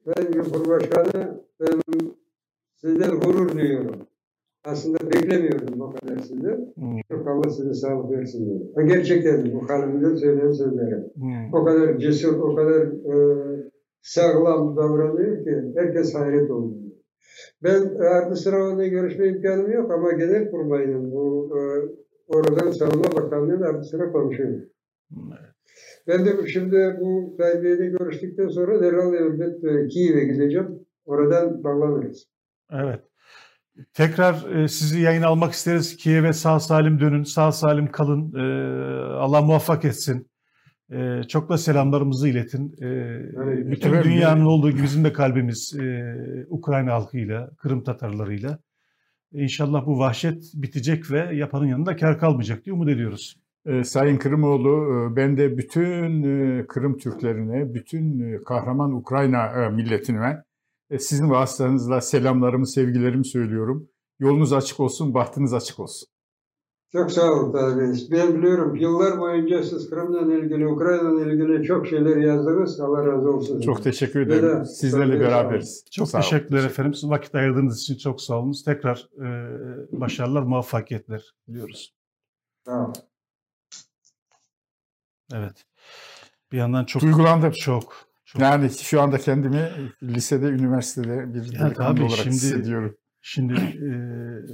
ben 0.06 0.32
Cumhurbaşkanı 0.32 1.40
ben 1.60 1.80
sizden 2.74 3.20
gurur 3.20 3.52
duyuyorum. 3.52 4.11
Aslında 4.64 4.98
beklemiyordum 5.10 5.80
o 5.80 5.90
kadar 5.92 6.18
sizden. 6.18 6.72
Hmm, 6.74 7.00
Çok 7.10 7.28
Allah 7.28 7.50
size 7.50 7.74
sağlık 7.74 8.10
versin 8.10 8.46
dedim. 8.46 8.68
Ha, 8.74 8.82
Gerçekten 8.82 9.52
bu 9.52 9.68
halimden 9.68 10.14
söylüyorum 10.14 10.54
sözlerim. 10.54 11.04
hmm. 11.14 11.54
O 11.54 11.64
kadar 11.64 11.98
cesur, 11.98 12.38
o 12.38 12.54
kadar 12.54 12.82
e, 12.82 13.14
sağlam 14.02 14.76
davranıyor 14.76 15.44
ki 15.44 15.72
herkes 15.76 16.14
hayret 16.14 16.50
oldu. 16.50 16.74
Ben 17.62 17.82
e, 18.02 18.08
ardı 18.08 18.36
sıra 18.36 18.64
onunla 18.68 18.86
görüşme 18.86 19.28
imkanım 19.28 19.72
yok 19.72 19.90
ama 19.92 20.12
genel 20.12 20.50
kurmayın 20.50 21.12
bu 21.12 21.50
e, 21.58 21.60
oradan 22.28 22.70
Savunma 22.70 23.04
Bakanlığı'nın 23.16 23.62
ardı 23.62 23.84
sıra 23.84 24.12
konuşuyorum. 24.12 24.64
Ben 26.08 26.26
de 26.26 26.46
şimdi 26.46 26.96
bu 27.00 27.34
Tayyip 27.38 27.64
Bey'le 27.64 27.90
görüştükten 27.98 28.48
sonra 28.48 28.82
derhal 28.82 29.14
elbet 29.14 29.60
Kiev'e 29.90 30.24
gideceğim. 30.24 30.68
Oradan 31.06 31.64
bağlanırız. 31.64 32.26
Evet. 32.72 33.00
Tekrar 33.94 34.56
e, 34.56 34.68
sizi 34.68 35.00
yayın 35.00 35.22
almak 35.22 35.52
isteriz. 35.52 35.96
Kiev'e 35.96 36.32
sağ 36.32 36.60
salim 36.60 37.00
dönün, 37.00 37.22
sağ 37.22 37.52
salim 37.52 37.90
kalın. 37.90 38.34
E, 38.34 38.42
Allah 39.14 39.42
muvaffak 39.42 39.84
etsin. 39.84 40.30
E, 40.92 41.22
çok 41.28 41.48
da 41.48 41.58
selamlarımızı 41.58 42.28
iletin. 42.28 42.72
Bütün 43.70 43.92
Evet, 43.92 44.04
dünyanın 44.04 44.44
olduğu 44.44 44.70
gibi 44.70 44.82
bizim 44.82 45.04
de 45.04 45.12
kalbimiz 45.12 45.76
Ukrayna 46.48 46.92
halkıyla, 46.92 47.50
Kırım 47.58 47.84
Tatarlarıyla. 47.84 48.58
İnşallah 49.32 49.86
bu 49.86 49.98
vahşet 49.98 50.52
bitecek 50.54 51.10
ve 51.10 51.36
yapanın 51.36 51.66
yanında 51.66 51.96
kar 51.96 52.18
kalmayacak 52.18 52.64
diye 52.64 52.74
umut 52.74 52.88
ediyoruz. 52.88 53.36
E, 53.66 53.84
Sayın 53.84 54.16
Kırımoğlu, 54.16 55.08
ben 55.16 55.36
de 55.36 55.58
bütün 55.58 56.22
Kırım 56.66 56.98
Türklerine, 56.98 57.74
bütün 57.74 58.36
kahraman 58.44 58.92
Ukrayna 58.92 59.70
milletine 59.70 60.42
sizin 60.98 61.30
vasıtanızla 61.30 62.00
selamlarımı, 62.00 62.66
sevgilerimi 62.66 63.24
söylüyorum. 63.24 63.88
Yolunuz 64.18 64.52
açık 64.52 64.80
olsun, 64.80 65.14
bahtınız 65.14 65.54
açık 65.54 65.80
olsun. 65.80 66.08
Çok 66.92 67.12
sağ 67.12 67.32
olun 67.32 67.54
Bey. 67.54 68.08
Ben 68.10 68.34
biliyorum 68.34 68.76
yıllar 68.76 69.18
boyunca 69.20 69.62
siz 69.62 69.90
Kırım'la 69.90 70.34
ilgili, 70.34 70.66
Ukrayna'la 70.68 71.22
ilgili 71.22 71.64
çok 71.66 71.86
şeyler 71.86 72.16
yazdınız. 72.16 72.80
Allah 72.80 73.06
razı 73.06 73.30
olsun. 73.30 73.60
Çok 73.60 73.82
teşekkür 73.82 74.20
ederim. 74.20 74.64
Sizlerle 74.66 75.12
Çok 75.12 75.22
sağ 75.22 75.28
olun. 75.28 75.44
beraberiz. 75.44 75.84
Çok 75.90 76.08
sağ 76.08 76.18
olun. 76.18 76.22
teşekkürler 76.22 76.64
efendim. 76.64 76.94
Siz 76.94 77.10
vakit 77.10 77.34
ayırdığınız 77.34 77.80
için 77.80 77.96
çok 77.96 78.20
sağ 78.20 78.38
olun. 78.38 78.54
Tekrar 78.64 79.08
e, 79.18 79.26
başarılar, 80.00 80.42
muvaffakiyetler 80.42 81.34
diliyoruz. 81.48 81.94
Sağ 82.66 82.84
olun. 82.84 82.94
Evet. 85.34 85.64
Bir 86.52 86.56
yandan 86.58 86.84
çok 86.84 87.02
Duygulandım. 87.02 87.50
çok 87.50 88.11
çok 88.32 88.42
Yani 88.42 88.70
şu 88.70 89.00
anda 89.02 89.18
kendimi 89.18 89.70
lisede, 90.02 90.46
üniversitede 90.46 91.34
bir 91.34 91.52
delikanlı 91.58 92.00
olarak 92.04 92.16
şimdi- 92.16 92.28
hissediyorum. 92.36 92.96
Şimdi 93.24 93.52
e, 93.82 93.88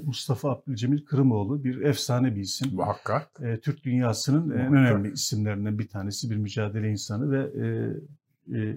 Mustafa 0.07 0.51
Abdülcemil 0.51 1.05
Kırımoğlu 1.05 1.65
bir 1.65 1.81
efsane 1.81 2.35
bir 2.37 2.41
isim. 2.41 2.75
Muhakkak. 2.75 3.29
E, 3.41 3.61
Türk 3.61 3.85
dünyasının 3.85 4.51
en 4.51 4.57
Muhakkak. 4.57 4.73
önemli 4.73 5.13
isimlerinden 5.13 5.79
bir 5.79 5.89
tanesi, 5.89 6.31
bir 6.31 6.37
mücadele 6.37 6.91
insanı 6.91 7.31
ve 7.31 7.39
e, 7.67 7.67
e, 8.59 8.77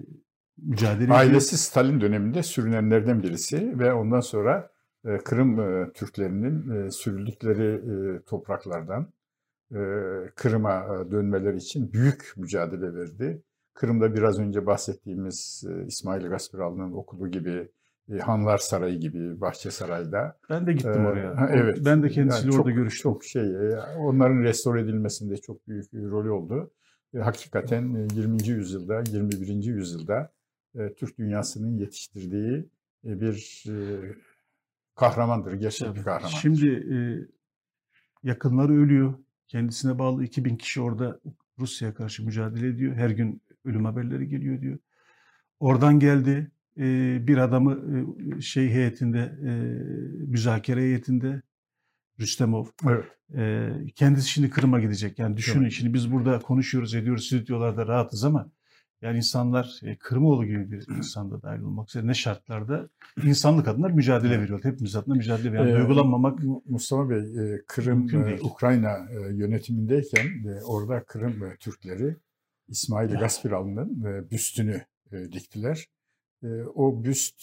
mücadele 0.58 1.04
ediyor. 1.04 1.18
Ailesi 1.18 1.58
Stalin 1.58 2.00
döneminde 2.00 2.42
sürünenlerden 2.42 3.22
birisi 3.22 3.78
ve 3.78 3.92
ondan 3.92 4.20
sonra 4.20 4.70
e, 5.04 5.18
Kırım 5.18 5.60
e, 5.60 5.92
Türklerinin 5.92 6.70
e, 6.86 6.90
sürüldükleri 6.90 7.74
e, 7.74 8.22
topraklardan 8.22 9.12
e, 9.72 9.78
Kırım'a 10.36 10.74
e, 10.78 11.10
dönmeleri 11.10 11.56
için 11.56 11.92
büyük 11.92 12.32
mücadele 12.36 12.94
verdi. 12.94 13.42
Kırım'da 13.74 14.14
biraz 14.14 14.38
önce 14.38 14.66
bahsettiğimiz 14.66 15.64
e, 15.68 15.86
İsmail 15.86 16.26
Gaspiralı'nın 16.26 16.92
okulu 16.92 17.30
gibi, 17.30 17.68
e, 18.12 18.18
Hanlar 18.18 18.58
Sarayı 18.58 18.98
gibi, 19.00 19.40
Bahçesaray'da. 19.40 20.38
Ben 20.50 20.66
de 20.66 20.72
gittim 20.72 20.92
e, 21.04 21.08
oraya. 21.08 21.36
ha, 21.40 21.48
evet. 21.52 21.78
Ben 21.84 22.02
de 22.02 22.08
kendisiyle 22.08 22.46
Yani 22.52 22.56
orada 22.60 22.68
çok- 22.70 22.76
görüştüm. 22.76 23.02
Çok 23.12 23.24
şey, 23.24 23.54
onların 23.98 24.42
restore 24.42 24.80
edilmesinde 24.80 25.36
çok 25.36 25.68
büyük 25.68 25.94
rolü 25.94 26.30
oldu. 26.30 26.70
Hakikaten 27.20 27.94
e, 27.94 28.06
20. 28.14 28.48
yüzyılda, 28.48 29.02
21. 29.12 29.64
yüzyılda 29.64 30.32
Türk 30.96 31.18
dünyasının 31.18 31.78
yetiştirdiği 31.78 32.68
bir 33.04 33.64
kahramandır, 34.94 35.52
gerçek 35.52 35.94
bir 35.94 36.02
kahraman. 36.02 36.28
Şimdi 36.28 36.86
yakınları 38.22 38.72
ölüyor. 38.72 39.14
Kendisine 39.48 39.98
bağlı 39.98 40.24
2000 40.24 40.56
kişi 40.56 40.80
orada 40.80 41.20
Rusya'ya 41.58 41.94
karşı 41.94 42.24
mücadele 42.24 42.66
ediyor. 42.66 42.94
Her 42.94 43.10
gün 43.10 43.41
ölüm 43.64 43.84
haberleri 43.84 44.28
geliyor 44.28 44.60
diyor. 44.60 44.78
Oradan 45.60 45.98
geldi. 45.98 46.50
e, 46.78 47.18
bir 47.26 47.36
adamı 47.36 47.72
e, 48.36 48.40
şey 48.40 48.70
heyetinde, 48.70 49.18
e, 49.46 49.52
müzakere 50.26 50.80
heyetinde 50.80 51.42
Rüstemov. 52.20 52.64
Evet. 52.88 53.04
E, 53.36 53.68
kendisi 53.94 54.28
şimdi 54.28 54.50
Kırım'a 54.50 54.80
gidecek. 54.80 55.18
Yani 55.18 55.36
düşünün 55.36 55.62
Evet. 55.62 55.72
şimdi 55.72 55.94
biz 55.94 56.12
burada 56.12 56.38
konuşuyoruz, 56.38 56.94
ediyoruz, 56.94 57.26
stüdyolarda 57.26 57.86
rahatız 57.86 58.24
ama 58.24 58.50
yani 59.02 59.16
insanlar 59.16 59.80
e, 59.82 59.96
Kırımoğlu 59.96 60.46
gibi 60.46 60.70
bir 60.70 60.86
insan 60.96 61.30
da 61.30 61.42
dahil 61.42 61.60
olmak 61.62 61.88
üzere 61.88 62.06
ne 62.06 62.14
şartlarda 62.14 62.88
insanlık 63.22 63.68
adına 63.68 63.88
mücadele 63.88 64.40
veriyor. 64.40 64.60
Hepimiz 64.64 64.96
adına 64.96 65.14
mücadele 65.14 65.52
veriyor. 65.52 65.66
Yani 65.66 65.76
Ee, 65.76 65.78
duygulanmamak 65.80 66.42
Mu- 66.42 66.62
Mustafa 66.68 67.10
Bey, 67.10 67.18
e, 67.18 67.62
Kırım, 67.66 68.08
e. 68.26 68.38
Ukrayna 68.42 68.98
e, 69.10 69.34
yönetimindeyken 69.34 70.26
e, 70.26 70.62
orada 70.64 71.04
Kırım 71.04 71.44
e, 71.44 71.56
Türkleri 71.60 72.16
İsmail 72.72 73.14
Gaspiralı'nın 73.18 74.04
e, 74.04 74.30
büstünü 74.30 74.84
e, 75.12 75.32
diktiler. 75.32 75.86
E, 76.42 76.46
O 76.74 77.04
büst 77.04 77.42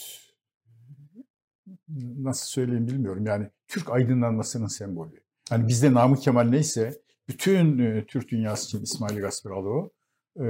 nasıl 2.18 2.48
söyleyeyim 2.48 2.88
bilmiyorum. 2.88 3.26
Yani 3.26 3.50
Türk 3.68 3.90
aydınlanmasının 3.90 4.68
sembolü. 4.68 5.22
Yani 5.52 5.68
bizde 5.68 5.94
Namık 5.94 6.22
Kemal 6.22 6.44
neyse 6.44 7.02
bütün 7.28 7.78
e, 7.80 8.06
Türk 8.06 8.30
dünyası 8.30 8.68
için 8.68 8.84
İsmail 8.84 9.20
Gaspiralı 9.22 9.70
o. 9.70 9.92
E, 10.40 10.44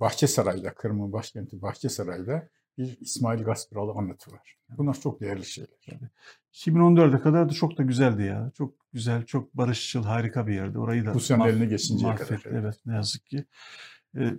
Bahçesaray'da, 0.00 0.74
Kırım'ın 0.74 1.12
başkenti 1.12 1.62
Bahçesaray'da 1.62 2.48
bir 2.78 2.98
İsmail 3.00 3.42
Gaspiralı 3.42 3.92
anıtı 3.92 4.32
var. 4.32 4.56
Bunlar 4.78 5.00
çok 5.00 5.20
değerli 5.20 5.44
şeyler. 5.44 5.70
2014'e 6.52 7.20
kadar 7.20 7.48
da 7.48 7.52
çok 7.52 7.78
da 7.78 7.82
güzeldi 7.82 8.22
ya. 8.22 8.50
Çok 8.54 8.74
güzel, 8.92 9.24
çok 9.24 9.54
barışçıl, 9.54 10.02
harika 10.04 10.46
bir 10.46 10.54
yerdi. 10.54 10.78
Orayı 10.78 11.06
da 11.06 11.10
mahv- 11.10 11.48
eline 11.50 11.66
geçinceye 11.66 12.14
kadar, 12.14 12.30
mahvetti. 12.30 12.48
evet. 12.52 12.62
Evet, 12.64 12.76
ne 12.86 12.94
yazık 12.94 13.26
ki. 13.26 13.44
Ee, 14.16 14.32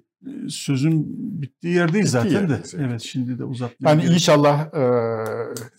sözün 0.50 1.06
bittiği 1.42 1.74
yerdeyiz 1.76 2.06
Bittiği 2.16 2.24
zaten 2.34 2.50
de. 2.50 2.54
yerdeyiz, 2.54 2.76
evet. 2.80 3.02
Şimdi 3.02 3.40
de 3.40 3.44
uzatmaya 3.44 3.90
Yani 3.96 4.06
inşallah 4.14 4.74
e, 4.74 4.84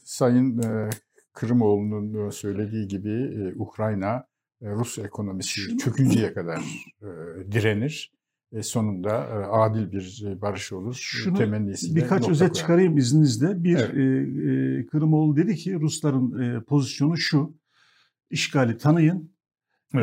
Sayın 0.05 0.63
e, 0.63 0.91
Kırımoğlu'nun 1.33 2.29
e, 2.29 2.31
söylediği 2.31 2.89
gibi 2.89 3.11
e, 3.11 3.55
Ukrayna 3.57 4.25
e, 4.63 4.71
Rus 4.71 4.99
ekonomisi 4.99 5.49
Şunu- 5.61 5.79
çökünceye 5.79 6.33
kadar 6.33 6.59
e, 7.03 7.07
direnir. 7.53 8.13
E, 8.53 8.63
sonunda 8.63 9.11
e, 9.11 9.33
adil 9.47 9.93
bir 9.93 10.25
e, 10.27 10.41
barış 10.41 10.73
olur. 10.73 10.95
Şunu 11.01 11.39
Temennisiyle 11.39 11.97
birkaç 11.97 12.29
özet 12.29 12.49
koyar. 12.49 12.55
çıkarayım 12.55 12.97
izninizle. 12.99 13.65
Bir, 13.65 13.77
Evet. 13.77 13.95
e, 13.97 14.81
e, 14.81 14.87
Kırımoğlu 14.87 15.37
dedi 15.37 15.57
ki 15.57 15.75
Rusların 15.81 16.43
e, 16.43 16.61
pozisyonu 16.61 17.17
şu. 17.17 17.55
işgali 18.31 18.77
tanıyın. 18.79 19.33
E, 19.95 19.99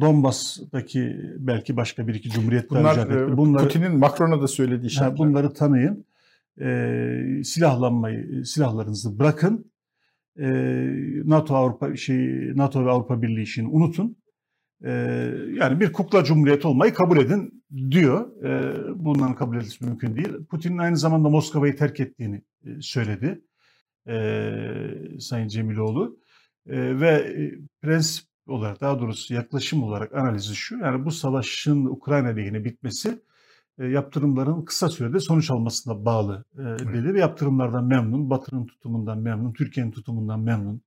Donbas'taki 0.00 1.16
belki 1.38 1.76
başka 1.76 2.08
bir 2.08 2.14
iki 2.14 2.30
cumhuriyet 2.30 2.70
daha 2.70 2.80
Bunlar 2.80 2.92
icat 2.92 3.10
etti. 3.10 3.32
e, 3.32 3.36
Bunları, 3.36 3.62
Putin'in 3.64 3.98
Macron'a 3.98 4.42
da 4.42 4.48
söylediği 4.48 4.88
Ha, 4.88 4.94
şartlar. 4.94 5.18
bunları 5.18 5.52
tanıyın. 5.52 6.04
E, 6.60 7.44
silahlanmayı, 7.44 8.46
silahlarınızı 8.46 9.18
bırakın. 9.18 9.72
E, 10.38 10.46
NATO 11.24 11.54
Avrupa 11.56 11.96
şey 11.96 12.16
NATO 12.56 12.84
ve 12.86 12.90
Avrupa 12.90 13.22
Birliği 13.22 13.42
işini 13.42 13.68
unutun. 13.68 14.16
E, 14.84 14.90
yani 15.54 15.80
bir 15.80 15.92
kukla 15.92 16.24
cumhuriyet 16.24 16.64
olmayı 16.64 16.94
kabul 16.94 17.18
edin 17.18 17.64
diyor. 17.90 18.44
E, 18.44 18.74
bundan 19.04 19.34
kabul 19.34 19.56
edilmesi 19.56 19.84
mümkün 19.84 20.16
değil. 20.16 20.32
Putin'in 20.50 20.78
aynı 20.78 20.96
zamanda 20.96 21.28
Moskova'yı 21.28 21.76
terk 21.76 22.00
ettiğini 22.00 22.42
e, 22.66 22.68
söyledi. 22.80 23.40
E, 24.08 24.18
Sayın 25.20 25.48
Cemiloğlu. 25.48 26.18
E, 26.66 27.00
ve 27.00 27.36
prensip 27.82 28.24
olarak 28.46 28.80
daha 28.80 29.00
doğrusu 29.00 29.34
yaklaşım 29.34 29.82
olarak 29.82 30.14
analizi 30.14 30.54
şu. 30.54 30.78
Yani 30.78 31.04
bu 31.04 31.10
savaşın 31.10 31.84
Ukrayna 31.84 32.28
lehine 32.28 32.64
bitmesi 32.64 33.22
e, 33.78 33.86
yaptırımların 33.86 34.64
kısa 34.64 34.88
sürede 34.88 35.20
sonuç 35.20 35.50
almasına 35.50 36.04
bağlı 36.04 36.44
e, 36.54 36.62
dedi 36.62 37.14
ve 37.14 37.20
yaptırımlardan 37.20 37.84
memnun, 37.84 38.30
Batı'nın 38.30 38.66
tutumundan 38.66 39.18
memnun, 39.18 39.52
Türkiye'nin 39.52 39.90
tutumundan 39.90 40.40
memnun. 40.40 40.82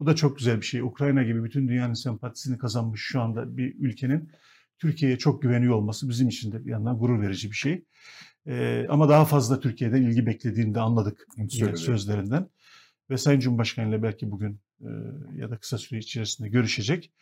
Bu 0.00 0.06
da 0.06 0.14
çok 0.14 0.38
güzel 0.38 0.56
bir 0.56 0.66
şey. 0.66 0.82
Ukrayna 0.82 1.22
gibi 1.22 1.44
bütün 1.44 1.68
dünyanın 1.68 1.94
sempatisini 1.94 2.58
kazanmış 2.58 3.00
şu 3.00 3.20
anda 3.20 3.56
bir 3.56 3.74
ülkenin 3.78 4.30
Türkiye'ye 4.78 5.18
çok 5.18 5.42
güveniyor 5.42 5.74
olması 5.74 6.08
bizim 6.08 6.28
için 6.28 6.52
de 6.52 6.64
bir 6.66 6.70
yandan 6.70 6.98
gurur 6.98 7.22
verici 7.22 7.50
bir 7.50 7.56
şey. 7.56 7.84
E, 8.46 8.86
ama 8.88 9.08
daha 9.08 9.24
fazla 9.24 9.60
Türkiye'den 9.60 10.02
ilgi 10.02 10.26
beklediğini 10.26 10.74
de 10.74 10.80
anladık 10.80 11.26
yine 11.36 11.48
söyledi. 11.48 11.76
sözlerinden. 11.76 12.48
Ve 13.10 13.16
Sayın 13.16 13.40
Cumhurbaşkanı 13.40 13.88
ile 13.88 14.02
belki 14.02 14.30
bugün 14.30 14.52
e, 14.52 14.58
ya 15.36 15.50
da 15.50 15.56
kısa 15.56 15.78
süre 15.78 15.98
içerisinde 15.98 16.48
görüşecek. 16.48 17.12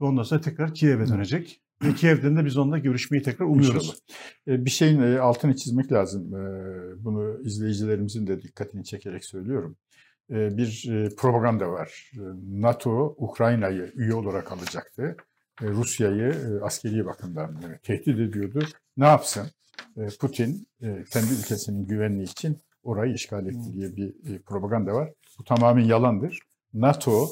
Ve 0.00 0.04
ondan 0.04 0.22
sonra 0.22 0.40
tekrar 0.40 0.74
Kiev'e 0.74 1.06
dönecek. 1.08 1.60
Ve 1.82 1.94
Kiev'den 1.94 2.36
de 2.36 2.44
biz 2.44 2.56
onunla 2.56 2.78
görüşmeyi 2.78 3.22
tekrar 3.22 3.46
umuyoruz. 3.46 3.98
E, 4.48 4.64
Bir 4.64 4.70
şeyin 4.70 5.02
e, 5.02 5.18
altını 5.18 5.56
çizmek 5.56 5.92
lazım. 5.92 6.34
E, 6.34 6.44
Bunu 7.04 7.40
izleyicilerimizin 7.44 8.26
de 8.26 8.42
dikkatini 8.42 8.84
çekerek 8.84 9.24
söylüyorum. 9.24 9.76
E, 10.30 10.56
Bir 10.56 10.88
e, 10.92 11.08
propaganda 11.16 11.68
var. 11.72 12.10
E, 12.14 12.20
NATO 12.60 13.14
Ukrayna'yı 13.18 13.92
üye 13.94 14.14
olarak 14.14 14.52
alacaktı. 14.52 15.16
E, 15.62 15.66
Rusya'yı 15.68 16.32
e, 16.32 16.64
askeri 16.64 17.06
bakımdan 17.06 17.62
e, 17.62 17.78
tehdit 17.82 18.18
ediyordu. 18.18 18.64
Ne 18.96 19.04
yapsın? 19.06 19.46
E, 19.96 20.06
Putin 20.20 20.66
e, 20.82 21.04
kendi 21.12 21.32
ülkesinin 21.40 21.86
güvenliği 21.86 22.26
için 22.30 22.58
orayı 22.82 23.14
işgal 23.14 23.46
etti 23.46 23.72
diye 23.74 23.96
bir 23.96 24.08
e, 24.34 24.38
propaganda 24.38 24.92
var. 24.94 25.12
Bu 25.38 25.44
tamamen 25.44 25.84
yalandır. 25.84 26.38
NATO 26.74 27.26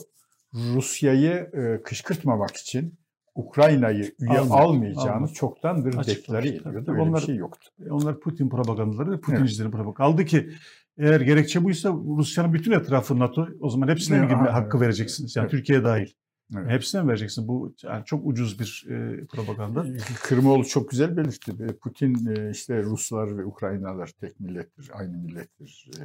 Rusya'yı 0.54 1.50
e, 1.52 1.82
kışkırtmamak 1.82 2.56
için 2.56 2.94
Ukrayna'yı 3.34 4.14
üye 4.20 4.38
Almıyor, 4.38 4.60
almayacağını 4.60 5.12
almıyor. 5.12 5.34
çoktandır 5.34 6.06
deklare 6.06 6.48
ediyordu. 6.48 6.90
Öyle 6.92 7.02
onlar- 7.02 7.20
bir 7.20 7.26
şey 7.26 7.36
yoktu. 7.36 7.70
Onlar 7.90 8.20
Putin 8.20 8.48
propagandaları 8.48 9.10
ve 9.10 9.20
Putincilerin 9.20 9.70
propagandası. 9.70 9.96
Kaldı 9.96 10.24
ki 10.24 10.50
eğer 10.98 11.20
gerekçe 11.20 11.64
buysa 11.64 11.88
Rusya'nın 11.92 12.52
bütün 12.52 12.72
etrafı 12.72 13.18
NATO 13.18 13.48
o 13.60 13.70
zaman 13.70 13.88
hepsine 13.88 14.16
mi 14.16 14.20
Evet, 14.20 14.30
girme 14.30 14.48
aha, 14.48 14.54
hakkı 14.54 14.76
evet, 14.76 14.86
vereceksiniz? 14.86 15.36
Yani 15.36 15.44
evet. 15.44 15.50
Türkiye 15.50 15.84
dahil. 15.84 16.10
Evet. 16.56 16.70
Hepsine 16.70 17.02
mi 17.02 17.08
vereceksin? 17.08 17.48
Bu 17.48 17.74
yani 17.82 18.04
çok 18.04 18.26
ucuz 18.26 18.60
bir 18.60 18.86
e, 18.90 19.26
propaganda. 19.26 19.86
Kırmoğlu 20.22 20.64
çok 20.64 20.90
güzel 20.90 21.16
belirtti. 21.16 21.52
E, 21.60 21.66
Putin 21.66 22.26
e, 22.36 22.50
işte 22.50 22.82
Ruslar 22.82 23.38
ve 23.38 23.44
Ukraynalılar 23.44 24.10
tek 24.20 24.40
millettir, 24.40 24.90
aynı 24.92 25.18
millettir 25.18 25.90
e, 26.00 26.04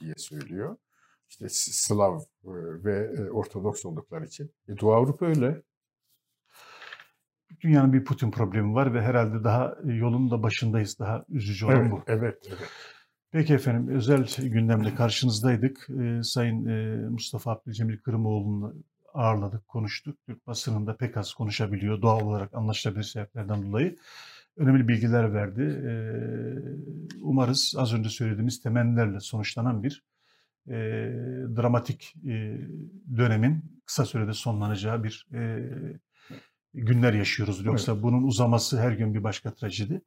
diye 0.00 0.14
söylüyor. 0.16 0.76
İşte 1.34 1.46
Slav 1.50 2.18
e, 2.18 2.50
ve 2.84 3.12
e, 3.18 3.30
Ortodoks 3.30 3.84
oldukları 3.86 4.24
için. 4.24 4.50
E, 4.68 4.78
Doğu 4.80 4.92
Avrupa 4.92 5.26
öyle. 5.26 5.62
Dünyanın 7.60 7.92
bir 7.92 8.04
Putin 8.04 8.30
problemi 8.30 8.74
var 8.74 8.94
ve 8.94 9.02
herhalde 9.02 9.44
daha 9.44 9.76
yolun 9.84 10.30
da 10.30 10.42
başındayız. 10.42 10.98
Daha 10.98 11.24
üzücü 11.28 11.66
olan 11.66 11.76
Evet, 11.76 11.92
bu. 11.92 12.02
evet, 12.06 12.48
evet. 12.48 12.68
Peki 13.30 13.54
efendim 13.54 13.96
özel 13.96 14.26
gündemde 14.38 14.94
karşınızdaydık. 14.94 15.88
Ee, 15.90 16.22
Sayın 16.22 16.66
e, 16.66 17.08
Mustafa 17.08 17.50
Abdülcemil 17.50 17.98
Kırımoğlu'nu 17.98 18.74
ağırladık, 19.14 19.68
konuştuk. 19.68 20.18
Türk 20.26 20.46
basınında 20.46 20.96
pek 20.96 21.16
az 21.16 21.34
konuşabiliyor 21.34 22.02
doğal 22.02 22.20
olarak 22.20 22.54
anlaşılabilir 22.54 23.02
sebeplerden 23.02 23.62
dolayı. 23.62 23.96
Önemli 24.56 24.88
bilgiler 24.88 25.34
verdi. 25.34 25.62
Ee, 25.62 25.94
umarız 27.20 27.74
az 27.78 27.94
önce 27.94 28.08
söylediğimiz 28.08 28.62
temennilerle 28.62 29.20
sonuçlanan 29.20 29.82
bir 29.82 30.02
e, 30.68 30.74
dramatik 31.56 32.14
e, 32.26 32.58
dönemin 33.16 33.80
kısa 33.86 34.04
sürede 34.04 34.32
sonlanacağı 34.32 35.04
bir 35.04 35.28
e, 35.34 35.68
günler 36.74 37.12
yaşıyoruz. 37.12 37.64
Yoksa 37.64 38.02
bunun 38.02 38.22
uzaması 38.22 38.80
her 38.80 38.92
gün 38.92 39.14
bir 39.14 39.24
başka 39.24 39.54
trajedi. 39.54 40.02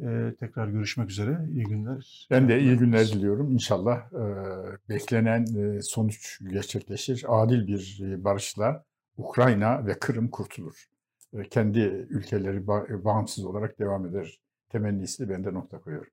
Ee, 0.00 0.34
tekrar 0.40 0.68
görüşmek 0.68 1.10
üzere. 1.10 1.38
İyi 1.50 1.64
günler. 1.64 2.26
Ben 2.30 2.48
de 2.48 2.60
iyi 2.60 2.76
günler 2.76 3.06
diliyorum. 3.06 3.52
İnşallah 3.52 4.12
e, 4.12 4.24
beklenen 4.88 5.46
e, 5.56 5.82
sonuç 5.82 6.40
gerçekleşir. 6.52 7.24
Adil 7.28 7.66
bir 7.66 8.00
e, 8.04 8.24
barışla 8.24 8.84
Ukrayna 9.16 9.86
ve 9.86 9.98
Kırım 9.98 10.28
kurtulur. 10.28 10.84
E, 11.32 11.42
kendi 11.48 11.78
ülkeleri 12.10 12.58
ba- 12.58 13.04
bağımsız 13.04 13.44
olarak 13.44 13.78
devam 13.78 14.06
eder. 14.06 14.40
Temennisiyle 14.68 15.30
ben 15.30 15.44
de 15.44 15.54
nokta 15.54 15.80
koyuyorum. 15.80 16.12